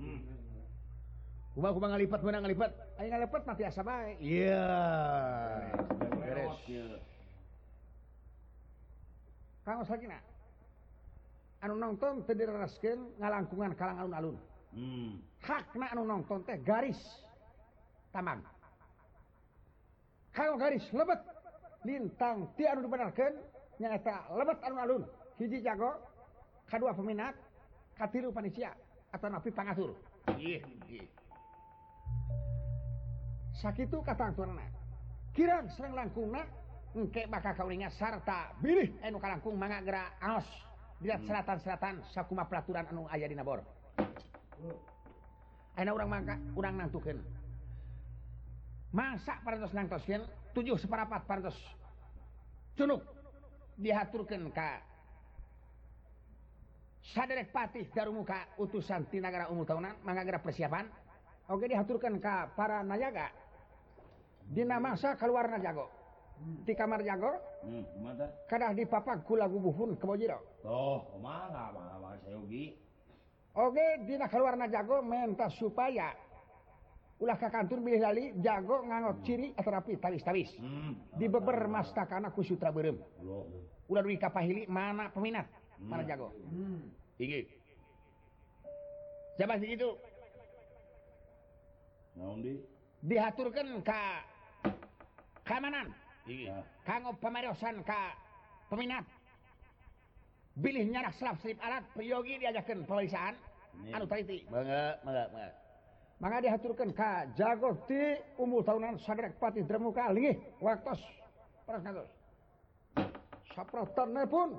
Hmm. 0.00 0.20
Kuma 1.54 1.70
kuma 1.70 1.86
ngalipat, 1.94 2.20
mana 2.26 2.42
ngalipat? 2.42 2.70
Ayo 2.98 3.08
ngalipat 3.14 3.42
nanti 3.46 3.62
asa 3.62 3.82
bae. 3.86 4.18
Iya. 4.18 4.66
Beres. 6.18 6.58
Kang 9.62 9.80
lagi 9.86 10.06
nak? 10.10 10.22
Anu 11.64 11.80
nonton 11.80 12.20
teu 12.28 12.36
diraskeun 12.36 13.16
ngalangkungan 13.16 13.72
kalang 13.78 13.96
alun-alun. 14.04 14.36
Hmm. 14.74 15.16
Hakna 15.40 15.88
anu 15.94 16.04
nonton 16.04 16.44
teh 16.44 16.60
garis 16.60 16.98
taman. 18.12 18.44
Kalau 20.34 20.60
garis 20.60 20.84
lebet 20.92 21.22
lintang 21.86 22.52
ti 22.58 22.68
anu 22.68 22.84
dibenarkeun 22.84 23.53
nyaeta 23.80 24.30
lebet 24.34 24.58
alun-alun 24.62 25.02
hiji 25.38 25.62
jago 25.62 25.94
kadua 26.70 26.94
peminat 26.94 27.34
katilu 27.98 28.34
panisia 28.34 28.74
atau 29.14 29.30
napi 29.30 29.50
pangasur. 29.54 29.94
Iya 30.34 30.66
iya. 30.90 31.06
Sakitu 33.54 34.02
kata 34.02 34.34
angturna 34.34 34.66
kirang 35.34 35.70
serang 35.74 35.94
langkungna 35.94 36.42
engke 36.94 37.26
bakal 37.30 37.54
kaulinga 37.54 37.90
sarta 37.94 38.54
bilih 38.58 38.90
anu 39.02 39.22
kalangkung 39.22 39.54
mangga 39.54 39.82
gerak 39.82 40.10
aos. 40.18 40.46
Dilihat 41.02 41.22
hmm. 41.22 41.28
selatan-selatan 41.30 41.94
sakuma 42.14 42.46
pelaturan 42.46 42.86
anu 42.90 43.06
aya 43.10 43.26
dina 43.26 43.46
bor. 43.46 43.62
Aina 45.74 45.90
orang 45.90 46.10
mangka 46.10 46.34
urang 46.54 46.78
nantukeun. 46.78 47.18
Masa 48.94 49.42
parantos 49.42 49.74
nangtoskeun 49.74 50.22
tujuh 50.54 50.78
separapat 50.78 51.26
parantos. 51.26 51.58
Cunuk. 52.78 53.13
dihaturkan 53.78 54.50
Ka. 54.54 54.82
Sadek 57.14 57.52
patih 57.52 57.84
darmuka 57.92 58.48
utusan 58.56 59.04
Tinagara 59.12 59.52
Umum 59.52 59.68
tahunan 59.68 60.00
mengagara 60.02 60.40
persiapan. 60.40 60.88
Oke 61.52 61.68
dihaturkan 61.68 62.16
Ka 62.18 62.48
para 62.56 62.80
nayaga 62.80 63.28
Dina 64.44 64.76
masa 64.76 65.16
keluarna 65.16 65.56
jago 65.56 65.88
di 66.66 66.74
kamar 66.74 67.00
jago 67.06 67.30
hmm, 67.62 67.84
kadang 68.50 68.74
di 68.74 68.84
papak 68.84 69.22
gula 69.24 69.46
gubuhun 69.46 69.96
kebojiro 69.96 70.38
oh, 70.66 71.00
Oke 73.54 73.86
Dina 74.02 74.26
keluarna 74.26 74.66
jago 74.66 74.98
mentas 75.00 75.54
supaya 75.56 76.10
ulah 77.24 77.40
kakantur 77.40 77.80
bilih 77.80 78.04
lali 78.04 78.36
jago 78.44 78.84
ngangot 78.84 79.24
ciri 79.24 79.56
atau 79.56 79.72
rapi 79.72 79.96
tabis-tabis 79.96 80.60
hmm. 80.60 81.16
di 81.16 81.24
beber 81.24 81.64
mas 81.72 81.88
takana 81.96 82.28
ku 82.28 82.44
sutra 82.44 82.68
berem. 82.68 83.00
Ulah 83.88 84.04
duwi 84.04 84.20
kapahili 84.20 84.68
mana 84.68 85.08
peminat? 85.08 85.48
Hmm. 85.80 85.88
mana 85.88 86.04
jago? 86.04 86.36
Hmm. 86.52 86.84
iki. 87.16 87.48
Siapa 89.40 89.56
sih 89.56 89.72
itu? 89.72 89.88
Di? 92.44 92.52
Dihaturkan 93.08 93.80
ka 93.80 94.20
keamanan. 95.48 95.88
Iki 96.28 96.52
kanggo 96.84 97.16
pamariosan 97.24 97.80
ka 97.88 98.12
peminat. 98.68 99.08
Bilih 100.60 100.86
nyarak 100.92 101.16
selap-selip 101.16 101.56
alat 101.64 101.82
priyogi 101.96 102.36
diajakan 102.36 102.84
pemeriksaan. 102.84 103.34
Anu 103.90 104.06
tariti 104.06 104.46
bangga 104.46 105.02
bangga 105.02 105.24
bangga 105.34 105.63
maka 106.22 106.40
dihaturkan 106.40 106.90
Ka 106.94 107.26
jagoti 107.34 108.18
umur 108.38 108.62
tahunan 108.62 108.98
sagrek 109.02 109.34
pati 109.38 109.66
dremuka 109.66 110.10
lingih 110.14 110.38
waktos 110.62 111.00
kali 111.66 111.80
ngatos. 111.80 112.10
saprotan 113.54 114.14
pun 114.28 114.50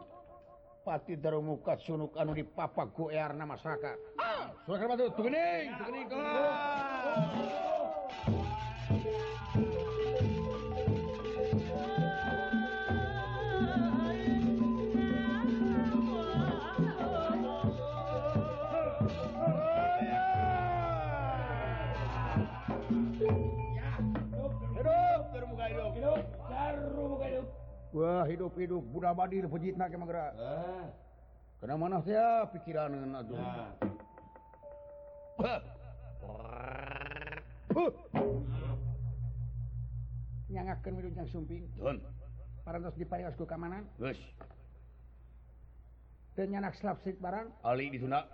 pati 0.86 1.18
dremuka 1.18 1.78
sunuk 1.82 2.14
anu 2.18 2.34
dipapak 2.36 2.92
papa 2.92 2.94
goyar 2.94 3.34
masyarakat 3.34 3.98
ah, 4.22 4.54
Wah 27.96 28.28
hidup-hidup 28.28 28.84
Buddha 28.92 29.16
Badir 29.16 29.48
pejit 29.48 29.80
na 29.80 29.88
gerak 29.88 30.36
eh. 30.36 30.86
karena 31.64 31.80
mana 31.80 32.04
saya 32.04 32.44
pikiran 32.52 32.92
nah. 32.92 33.24
huh. 35.40 35.62
nyangakan 40.52 40.92
widujang 41.00 41.28
sumping 41.32 41.64
Don. 41.80 42.04
parantos 42.68 43.00
diparios 43.00 43.32
ku 43.40 43.48
kamanan 43.48 43.88
Gus. 43.96 44.20
dan 46.36 46.52
nyanak 46.52 46.76
slapsik 46.76 47.16
barang 47.24 47.48
Ali 47.64 47.96
di 47.96 48.04
Sunda 48.04 48.28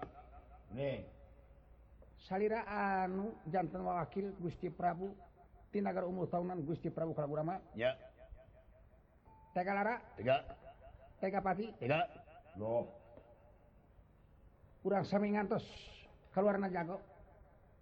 nih 0.74 1.05
salira 2.26 2.66
anu 2.66 3.38
jantan 3.45 3.86
wakil 3.86 4.34
Gusti 4.41 4.74
Prabu 4.74 5.14
tinagar 5.70 6.09
umur 6.09 6.26
tahunan 6.34 6.66
Gusti 6.66 6.89
Prabu 6.89 7.14
Kalagurama 7.14 7.62
ya 7.78 7.93
yeah. 7.93 8.11
Tega 9.52 9.72
Lara. 9.76 9.95
Tega. 10.16 10.38
Tega 11.20 11.39
Pati. 11.43 11.68
Tega. 11.80 12.02
loh 12.60 12.84
kurang 14.82 15.06
sami 15.06 15.32
ngantos 15.32 15.64
keluar 16.34 16.58
na 16.58 16.68
jago. 16.68 16.97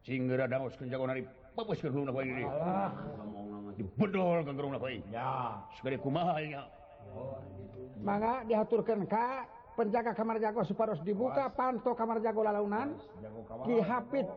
Singgera 0.04 0.46
dangos 0.46 0.76
ke 0.76 0.86
jago 0.86 1.08
nari. 1.08 1.24
Papus 1.56 1.80
ke 1.82 1.90
gerung 1.90 2.08
nakoi 2.08 2.46
ah. 2.46 2.92
dibedol 3.76 4.46
ke 4.46 4.52
gerung 4.54 4.74
nakoi 4.76 5.00
ya. 5.10 5.58
Segede 5.80 5.98
kumaha 6.00 6.40
ya 6.44 6.64
oh, 7.16 7.40
maka 8.00 8.46
diaturkan 8.48 9.04
ka 9.08 9.44
penjaga 9.76 10.12
kamar 10.16 10.40
jago 10.40 10.64
supados 10.64 11.02
dibuka 11.04 11.48
oh, 11.50 11.56
panto 11.56 11.92
kamar 11.96 12.20
jago 12.24 12.44
lalaunan. 12.44 12.96
Oh, 12.96 13.66
dihapit 13.68 14.28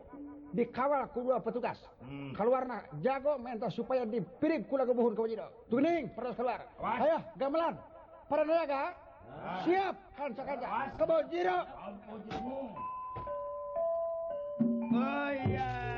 dikawal 0.53 1.09
kedua 1.09 1.41
petugas. 1.41 1.81
Hmm. 2.05 2.31
keluarna 2.37 2.85
jago 3.01 3.41
mentos 3.41 3.73
supaya 3.73 4.05
dipirip 4.05 4.69
kula 4.69 4.85
kebuhun 4.85 5.17
kawajida 5.17 5.49
tuning 5.67 6.13
peras 6.13 6.37
keluar. 6.37 6.61
Ayo 6.79 7.17
gamelan. 7.35 7.75
Para 8.29 8.45
naga 8.45 8.93
nah. 9.33 9.61
siap. 9.65 9.95
Kanca 10.13 10.41
kanca 10.45 10.67
kebojiro 10.95 11.59
oh 14.93 15.29
iya. 15.49 15.92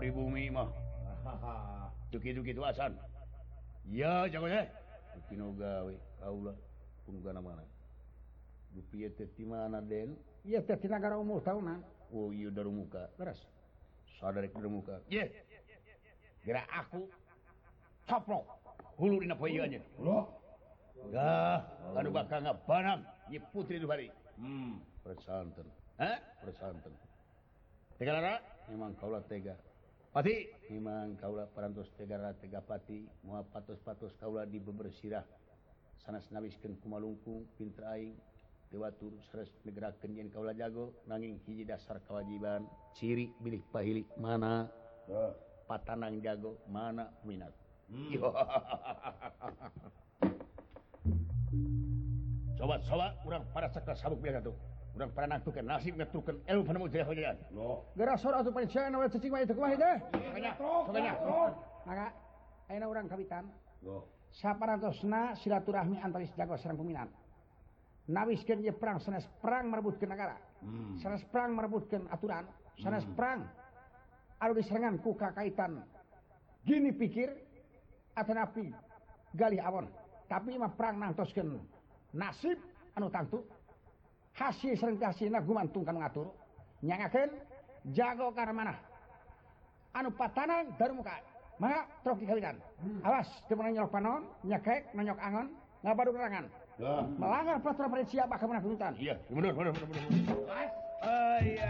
pribumi 0.00 0.48
mah. 0.48 0.72
Gitu-gitu 2.08 2.40
ya 3.92 4.24
gawe 4.32 4.48
mana. 7.44 7.64
Mana 9.44 9.80
Den. 9.84 10.16
Ya 10.40 10.64
negara 10.88 11.20
umur 11.20 11.44
tahunan 11.44 11.84
Oh 12.10 12.32
muka 12.72 13.12
keras 13.20 13.38
saudari 14.18 14.48
muka 14.66 15.04
kira 16.42 16.64
aku. 16.72 17.04
Coplok 18.08 18.42
hulu 18.98 19.22
poe 19.38 19.54
loh 20.02 20.26
bakal 22.10 22.42
putri 23.54 23.78
di 23.78 23.86
bari 23.86 24.10
hmm. 24.40 24.82
Persanten 25.06 25.68
eh 26.02 26.18
persanten 26.42 26.92
tega 28.00 28.40
memang 28.66 28.96
kaulah 28.98 29.22
tega. 29.30 29.54
pati. 30.10 30.50
Memang 30.70 31.14
Kaula 31.18 31.46
parantos 31.46 31.90
Tegara 31.94 32.34
Tegapati 32.34 33.06
mua 33.22 33.46
patos-patos 33.46 34.14
Kaula 34.18 34.42
di 34.46 34.58
bebersirah. 34.58 35.22
Sanas 36.02 36.26
nawisken 36.34 36.74
kumalungkung 36.82 37.46
pinter 37.54 37.86
aing 37.94 38.18
dewatur 38.70 39.14
seres 39.30 39.50
negara 39.66 39.94
yen 40.06 40.30
Kaula 40.30 40.54
jago 40.54 40.94
nanging 41.06 41.38
hiji 41.46 41.66
dasar 41.66 41.98
kewajiban 42.06 42.66
ciri 42.94 43.34
bilik 43.42 43.66
pahili 43.74 44.06
mana 44.14 44.70
oh. 45.10 45.34
patanang 45.66 46.22
jago 46.22 46.58
mana 46.70 47.10
minat. 47.26 47.54
Hmm. 47.90 48.14
coba-soba 52.54 53.06
kurang 53.26 53.42
para 53.50 53.66
sektor 53.70 53.98
sabuk 53.98 54.22
biasa 54.22 54.42
tuh. 54.42 54.54
kurang 55.00 55.16
pernah 55.16 55.40
tuker 55.40 55.64
nasib 55.64 55.96
tuker 56.12 56.36
ilmu 56.44 56.62
penemu 56.68 56.84
tidak 56.92 57.08
hujan 57.08 57.36
gara 57.96 58.14
soal 58.20 58.36
atau 58.44 58.52
pencarian 58.52 58.92
awal 58.92 59.08
cacing 59.08 59.32
mah 59.32 59.40
itu 59.40 59.56
kumaha 59.56 59.80
deh 59.80 59.96
banyak 60.12 60.54
banyak 60.92 61.16
maka 61.88 62.06
ayeuna 62.68 62.86
urang 62.92 63.08
kawitan 63.08 63.48
saparantosna 64.36 65.32
silaturahmi 65.40 65.96
antar 66.04 66.20
jago 66.36 66.60
sareng 66.60 66.76
peminan 66.76 67.08
nawiskeun 68.10 68.60
ye 68.60 68.76
perang 68.76 68.98
sanes 69.00 69.24
perang 69.38 69.70
merebutkeun 69.70 70.10
negara. 70.10 70.36
Hmm. 70.60 70.98
Sanes 70.98 71.22
perang 71.30 71.54
merebutkeun 71.54 72.10
aturan. 72.10 72.44
Sanes 72.82 73.06
hmm. 73.06 73.14
perang 73.14 73.46
anu 74.40 74.52
diserengan 74.56 74.98
ku 74.98 75.14
kakaitan 75.14 75.84
gini 76.64 76.92
pikir 76.92 77.30
atanapi 78.16 78.72
galih 79.36 79.60
awon 79.62 79.86
tapi 80.26 80.56
mah 80.56 80.72
perang 80.74 80.96
nantoskeun 80.96 81.60
nasib 82.16 82.56
anu 82.96 83.12
tangtu 83.12 83.44
hasil 84.40 84.72
serkasi 84.80 85.28
gumantungkan 85.44 86.00
ngaturnyangakan 86.00 87.28
jago 87.92 88.32
karena 88.32 88.56
mana? 88.56 88.74
Anu 89.92 90.08
patanan 90.16 90.72
darmuka 90.80 91.20
maka 91.60 91.84
troki 92.00 92.24
kalian 92.24 92.56
awas 93.04 93.28
nyok 93.52 93.92
panon 93.92 94.24
nyekek 94.48 94.88
nanyok 94.96 95.20
angon 95.20 95.52
nggak 95.84 95.92
baru 95.92 96.10
kerangan 96.16 96.44
melanggar 97.20 97.56
peraturan 97.60 97.92
pada 97.92 98.04
siapa 98.08 98.34
kamu 98.40 98.52
nak 98.56 98.64
tuntutan 98.64 98.92
iya 98.96 99.14
benar 99.28 99.52
benar 99.52 99.72
benar 99.76 99.88
benar. 99.92 100.04
Oh 101.00 101.38
iya. 101.44 101.68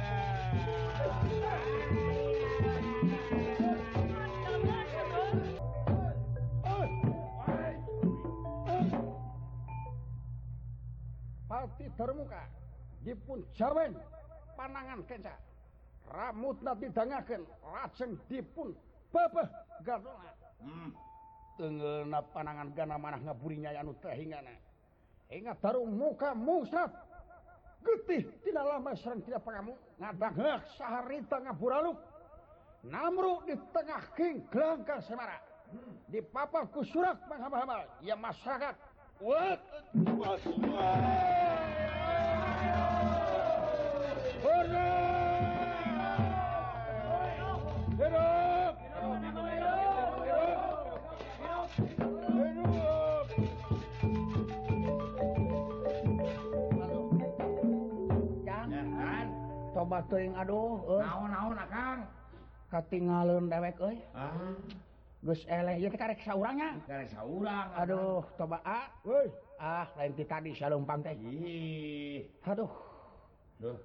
Termuka 12.00 12.59
dipun 13.04 13.44
jawen. 13.56 13.96
Panangan 14.56 15.00
keca 15.08 15.34
nanti 16.10 16.86
didangaken. 16.86 17.42
Lajeng 17.64 18.12
dipun 18.26 18.74
babah 19.14 19.48
gardola. 19.86 20.32
Hmm. 20.60 20.92
tengenna 21.60 22.20
panangan 22.32 22.72
gana 22.72 22.96
manah 22.96 23.20
ngaburinya 23.20 23.72
anu 23.76 23.92
tehingana 24.00 24.52
ingat 25.28 25.60
daru 25.60 25.84
muka 25.84 26.32
musat. 26.32 26.88
Getih 27.80 28.28
tidak 28.44 28.64
lama 28.68 28.92
serang 28.92 29.24
tidak 29.24 29.40
pangamu 29.40 29.72
ngadangak 29.96 30.60
saharita 30.76 31.40
ngaburaluk 31.40 31.96
namru 32.84 33.40
di 33.48 33.56
tengah 33.72 34.04
king 34.16 34.44
gelangkang 34.52 35.00
semara. 35.00 35.40
Di 36.04 36.20
papa 36.20 36.68
kusurak 36.68 37.24
menghabal-habal 37.24 37.88
ya 38.04 38.18
masyarakat. 38.20 38.74
What, 39.20 39.60
what, 40.16 40.40
what? 40.44 41.59
coba 59.80 60.06
teuing 60.06 60.36
aduh 60.36 60.76
naon-naon 61.02 62.00
katingalun 62.70 63.50
dewek 63.50 63.76
euy. 63.82 63.98
Ah 64.16 64.32
geus 65.20 65.44
eleh 65.44 65.76
ieu 65.76 65.92
teh 65.92 66.00
karek 66.00 66.20
saurangnya 66.24 66.80
karek 66.88 67.12
saurang 67.12 67.68
aduh 67.76 68.24
coba 68.40 68.64
a. 68.64 68.88
Euy. 69.04 69.28
Ah 69.60 69.84
lain 70.00 70.16
ti 70.16 70.24
tadi 70.24 70.56
salumpang 70.56 71.04
teh. 71.04 71.12
Ih. 71.12 72.24
Aduh. 72.48 72.89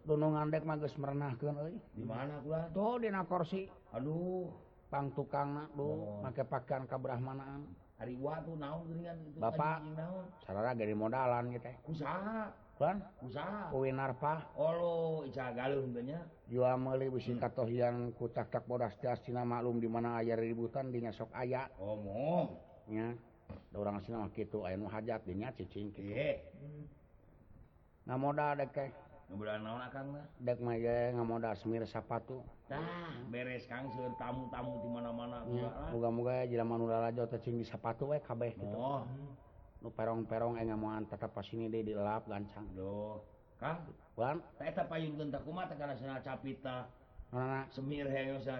Gunung 0.08 0.40
Andek 0.40 0.64
mages 0.64 0.96
merenahkan 0.96 1.52
korsi 3.28 3.68
Aduh. 3.92 4.48
Pang 4.86 5.12
tukang 5.12 5.68
oh. 5.76 6.22
make 6.24 6.46
pakaian 6.48 6.88
kebrahmanaan 6.88 7.68
hariwa 8.00 8.44
tuh 8.44 8.56
naon 8.60 8.86
Bapak 9.40 9.82
sarara 10.44 10.76
gede 10.76 10.96
modalan 10.96 11.52
gitu 11.52 11.72
usaha 11.90 12.52
kan 12.76 13.00
usaha 13.24 13.72
kowe 13.72 13.88
narpa 13.88 14.52
olo 14.60 15.24
oh, 15.24 15.28
ica 15.28 15.56
galung 15.56 15.96
jual 15.96 16.20
jua 16.52 16.76
meuli 16.76 17.08
bisi 17.08 17.32
hmm. 17.32 17.40
katohian 17.40 18.12
ku 18.20 18.28
tak 18.28 18.52
tak 18.52 18.68
bodas 18.68 18.92
tias 19.00 19.24
cina 19.24 19.48
maklum 19.48 19.80
di 19.80 19.88
mana 19.88 20.20
aya 20.20 20.36
ributan 20.36 20.92
dinya 20.92 21.16
sok 21.16 21.32
aya. 21.32 21.72
Omong. 21.80 22.52
Nya 22.92 23.16
urang 23.80 24.04
sina 24.04 24.20
mah 24.20 24.32
kitu 24.36 24.68
aya 24.68 24.76
nu 24.76 24.92
hajat 24.92 25.24
dinya 25.24 25.56
cicing 25.56 25.96
kitu. 25.96 26.12
Yeah. 26.12 26.44
nah 28.06 28.22
modal 28.22 28.54
dek 28.60 28.76
modalmir 31.26 31.84
sapatutah 31.90 33.10
beres 33.34 33.66
kanser 33.66 34.14
tamu-tamu 34.22 34.86
di 34.86 34.90
mana-mana. 34.90 35.42
Hmm, 35.42 35.94
moga-moga 35.98 36.46
jeman 36.46 36.82
jo 37.16 37.26
cing 37.42 37.58
di 37.58 37.66
sapatu 37.66 38.14
kabeh 38.14 38.54
oh. 38.62 39.02
perong-perong 39.86 40.58
engan 40.58 41.06
tetap 41.10 41.34
pas 41.34 41.46
ini 41.54 41.70
deh 41.70 41.82
dilap 41.82 42.26
gancang. 42.30 42.66
Do 42.74 43.22
capita 46.22 46.86
semir 47.74 48.08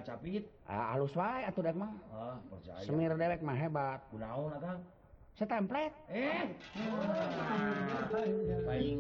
capit? 0.04 0.44
Ah, 0.68 0.92
Halus 0.94 1.16
wae 1.16 1.48
atau 1.48 1.64
dek 1.64 1.78
mah. 1.78 1.92
Ah, 2.12 2.36
semir 2.84 3.14
dewek 3.16 3.40
mah 3.40 3.56
hebat. 3.56 4.04
Kunaon 4.12 4.52
atang 4.58 4.82
ah, 4.82 4.96
setemplet 5.36 5.94
eh. 6.12 6.52
Paling 8.66 9.00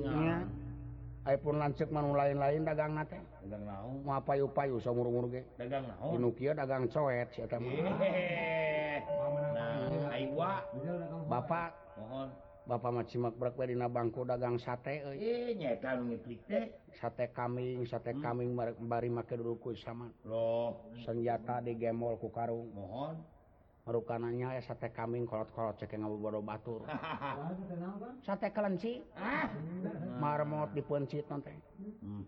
pun 1.41 1.57
lancek 1.57 1.89
manu 1.89 2.13
lain-lain 2.13 2.61
dagang 2.61 2.93
nate 2.93 3.17
mau 3.49 4.13
apa 4.13 4.37
yu 4.37 4.45
payu 4.53 4.77
seumur 4.77 5.09
umur 5.09 5.25
ge. 5.33 5.41
Dagang 5.57 5.89
naon? 5.89 6.21
Inukia 6.21 6.53
dagang 6.53 6.85
coet 6.85 7.33
si 7.33 7.41
eta 7.41 7.57
mah. 7.57 7.73
Nah 9.57 10.13
aiwa 10.13 10.61
bapak. 11.25 11.73
Mohon. 11.97 12.29
Bapak 12.65 12.89
mah 12.97 13.05
cimak 13.05 13.37
brek 13.37 13.53
we 13.61 13.73
dina 13.73 13.85
bangku 13.85 14.25
dagang 14.25 14.57
sate 14.57 15.01
euy. 15.01 15.17
Ih 15.21 15.53
nyeta 15.57 15.97
nu 15.97 16.13
ngiklik 16.13 16.45
teh. 16.49 16.65
Sate 16.97 17.29
kambing 17.33 17.85
sate 17.89 18.13
hmm. 18.13 18.21
kambing 18.21 18.57
bari 18.85 19.09
make 19.09 19.33
dulu 19.33 19.57
ku 19.57 19.69
sama 19.77 20.09
loh. 20.25 20.93
Senjata 21.05 21.61
digemol 21.61 22.17
ku 22.21 22.29
karung. 22.29 22.69
Mohon. 22.73 23.21
merukannya 23.85 24.57
sate 24.65 24.89
kambing 24.89 25.29
kolot-kolot 25.29 25.77
cek 25.77 25.93
ngabuboro 25.93 26.41
batur. 26.41 26.81
Sate 28.25 28.49
kelenci. 28.49 28.97
Ah. 29.13 29.45
Marmot 30.17 30.73
dipencit 30.73 31.29
nanti 31.29 31.53
hmm. 32.01 32.25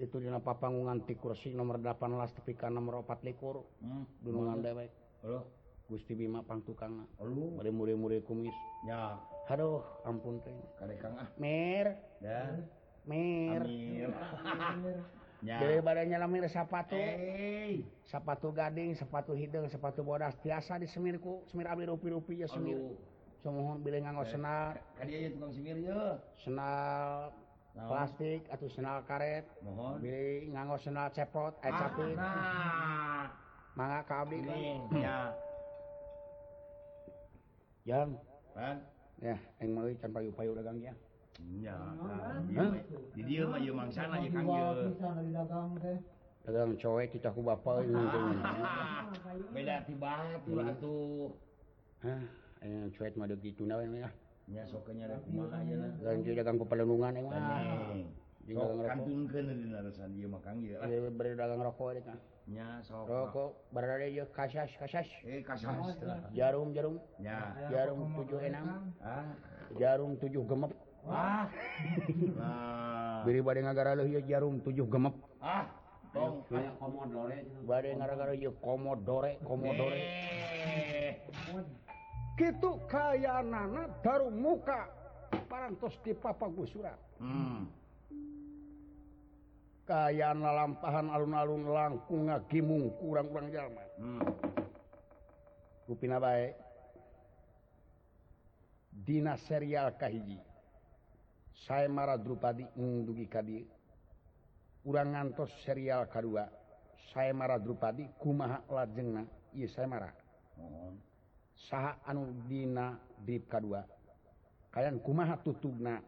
itu 0.00 0.16
dina 0.16 0.40
papangungan 0.40 1.04
ti 1.04 1.20
kursi 1.20 1.52
nomor 1.52 1.76
18 1.76 2.40
tepi 2.40 2.56
ka 2.56 2.72
nomor 2.72 3.04
4 3.04 3.28
likur 3.28 3.60
hmm. 3.84 4.24
dunungan 4.24 4.64
dewek 4.64 4.90
Halo. 5.20 5.44
Gusti 5.90 6.16
Bima 6.16 6.40
pangtukang 6.40 7.04
Halo. 7.20 7.60
Bari 7.60 7.68
muri-muri 7.68 8.24
kumis. 8.24 8.56
Ya. 8.88 9.20
Aduh 9.52 9.84
ampun 10.08 10.40
teh. 10.40 10.56
Karek 10.80 10.96
Kang 11.02 11.20
ah. 11.20 11.28
Mir. 11.36 11.92
Dan 12.24 12.64
mer 13.04 13.62
Amir. 13.68 14.12
Amir. 14.48 14.98
barnya 15.80 16.20
sapatu. 16.48 16.96
Hey. 16.96 17.84
sepatu 18.04 18.52
gading 18.52 18.92
sepatu 18.92 19.32
hidung 19.32 19.64
sepatu 19.72 20.04
bodas. 20.04 20.36
Biasa 20.44 20.76
di 20.76 20.86
semirku 20.86 21.44
semir 21.48 21.66
rupi-rupi 21.72 22.44
semohon 23.40 23.80
bilangan 23.80 24.20
senal. 24.28 24.76
senal 26.36 27.32
plastik 27.72 28.44
atau 28.52 28.68
senal 28.68 29.00
karet. 29.08 29.48
Mohon. 29.64 30.04
Nganggo 30.52 30.76
senal 30.76 31.08
cepot 31.14 31.56
eh 31.64 31.72
capit. 31.72 32.16
ah, 32.20 33.32
mangga 33.78 34.04
ka 34.04 34.26
abdi. 34.26 34.38
Ya. 35.04 35.32
Jang. 37.88 38.20
Pan. 38.52 38.76
Ya, 39.20 39.36
yang 39.60 39.76
meuli 39.76 39.96
can 40.00 40.12
payu-payu 40.12 40.56
dagang 40.56 40.80
ya. 40.80 40.96
dalam 46.50 46.72
cowek 46.74 47.14
kita 47.14 47.28
ku 47.30 47.40
bapak 47.44 47.84
ah. 47.94 49.06
beda 49.54 49.86
tiba 49.86 50.12
tuh 50.80 51.36
cuek 52.96 53.14
mah 53.14 53.26
gitu 53.28 53.62
nah 53.68 53.78
ah. 53.78 54.12
ya 54.50 54.64
ya 54.66 55.06
rek 55.06 55.20
kumaha 55.28 55.58
ya 55.62 55.76
lain 55.78 56.18
jadi 56.26 56.42
dagang 56.42 56.58
pepelenungan 56.58 57.12
ah. 57.12 57.22
ya 58.42 58.56
dagang 58.56 58.82
kantungkeun 58.82 59.46
dina 59.52 59.78
rasan 59.84 60.10
ieu 60.16 60.26
mah 60.26 60.40
Kang 60.42 60.58
ieu 60.64 60.80
lah 60.80 60.88
dagang 61.38 61.60
rokok 61.62 62.02
eta 62.02 62.16
nya 62.50 62.82
sok. 62.82 63.06
Rokok 63.06 63.70
berada 63.70 64.10
ieu 64.10 64.26
kasas 64.34 64.74
kasas. 64.74 65.06
Eh 65.22 65.38
kasas 65.46 65.94
jarum 66.34 66.74
jarum. 66.74 66.98
Nya 67.22 67.54
jarum 67.70 68.10
tujuh 68.18 68.42
enam. 68.42 68.90
Ah. 68.98 69.22
Jarum 69.78 70.18
7 70.18 70.34
gemep. 70.34 70.72
Wah 71.04 71.48
leuh 73.24 73.44
negara 73.60 73.96
jarum 74.24 74.60
tujuh 74.64 74.88
gemep 74.88 75.14
ah 75.40 75.80
Tong 76.10 76.42
aya 76.50 76.74
komodore 76.74 77.38
komodore 78.58 79.30
gitu 79.38 79.86
eh. 79.94 81.14
Kitu 82.34 82.70
kayanana 82.90 83.86
daru 84.02 84.26
muka 84.34 84.90
parantos 85.46 85.94
di 86.02 86.10
papa 86.10 86.50
gusura. 86.50 86.90
hmm. 87.22 87.62
kayaan 89.86 90.42
lalampahan 90.42 91.06
alun-alun 91.14 91.66
langkung 91.70 92.26
ngagimung 92.30 92.90
kurang-kurang 92.98 93.50
jalma 93.50 93.84
hmm. 93.98 94.22
rupina 95.86 96.18
bae. 96.18 96.54
dina 98.90 99.38
serial 99.46 99.94
kahiji 99.94 100.49
saya 101.66 101.88
marah 101.88 102.16
Drupadi 102.16 102.64
dugi 102.76 103.26
kadi. 103.28 103.58
Urang 104.88 105.12
ngantos 105.12 105.52
serial 105.60 106.08
kedua 106.08 106.48
saya 107.12 107.36
marah 107.36 107.60
Drupadi 107.60 108.08
kumaha 108.16 108.64
lajengna? 108.70 109.28
Iya 109.52 109.68
saya 109.68 109.86
marah 109.90 110.14
mohon. 110.56 110.96
Saha 111.68 112.00
anudina 112.08 112.96
Drip 113.20 113.44
kedua 113.50 113.84
kalian 114.72 115.02
kumaha 115.04 115.36
tutugna? 115.42 116.00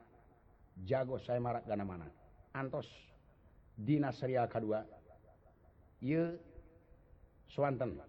Jago 0.88 1.20
saya 1.20 1.36
marah 1.36 1.61
gana 1.68 1.84
mana. 1.84 2.09
Antos 2.57 2.88
dina 3.76 4.09
serial 4.12 4.48
kedua 4.48 4.84
iya 6.00 6.32
Swanten 7.53 8.00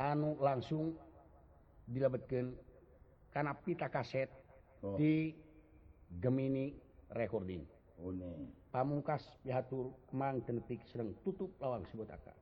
anu 0.00 0.40
langsung 0.40 0.96
dilebetkan 1.84 2.56
karena 3.28 3.52
pita 3.52 3.92
kaset 3.92 4.32
oh. 4.80 4.96
di 4.96 5.36
Gemini 6.20 6.74
recording. 7.14 7.66
Une 8.02 8.50
pamungkas 8.74 9.22
pihatur 9.42 9.94
mang 10.10 10.42
tenetik 10.42 10.82
sedang 10.90 11.14
tutup 11.22 11.54
lawang 11.62 11.86
sebut 11.90 12.10
aka 12.10 12.34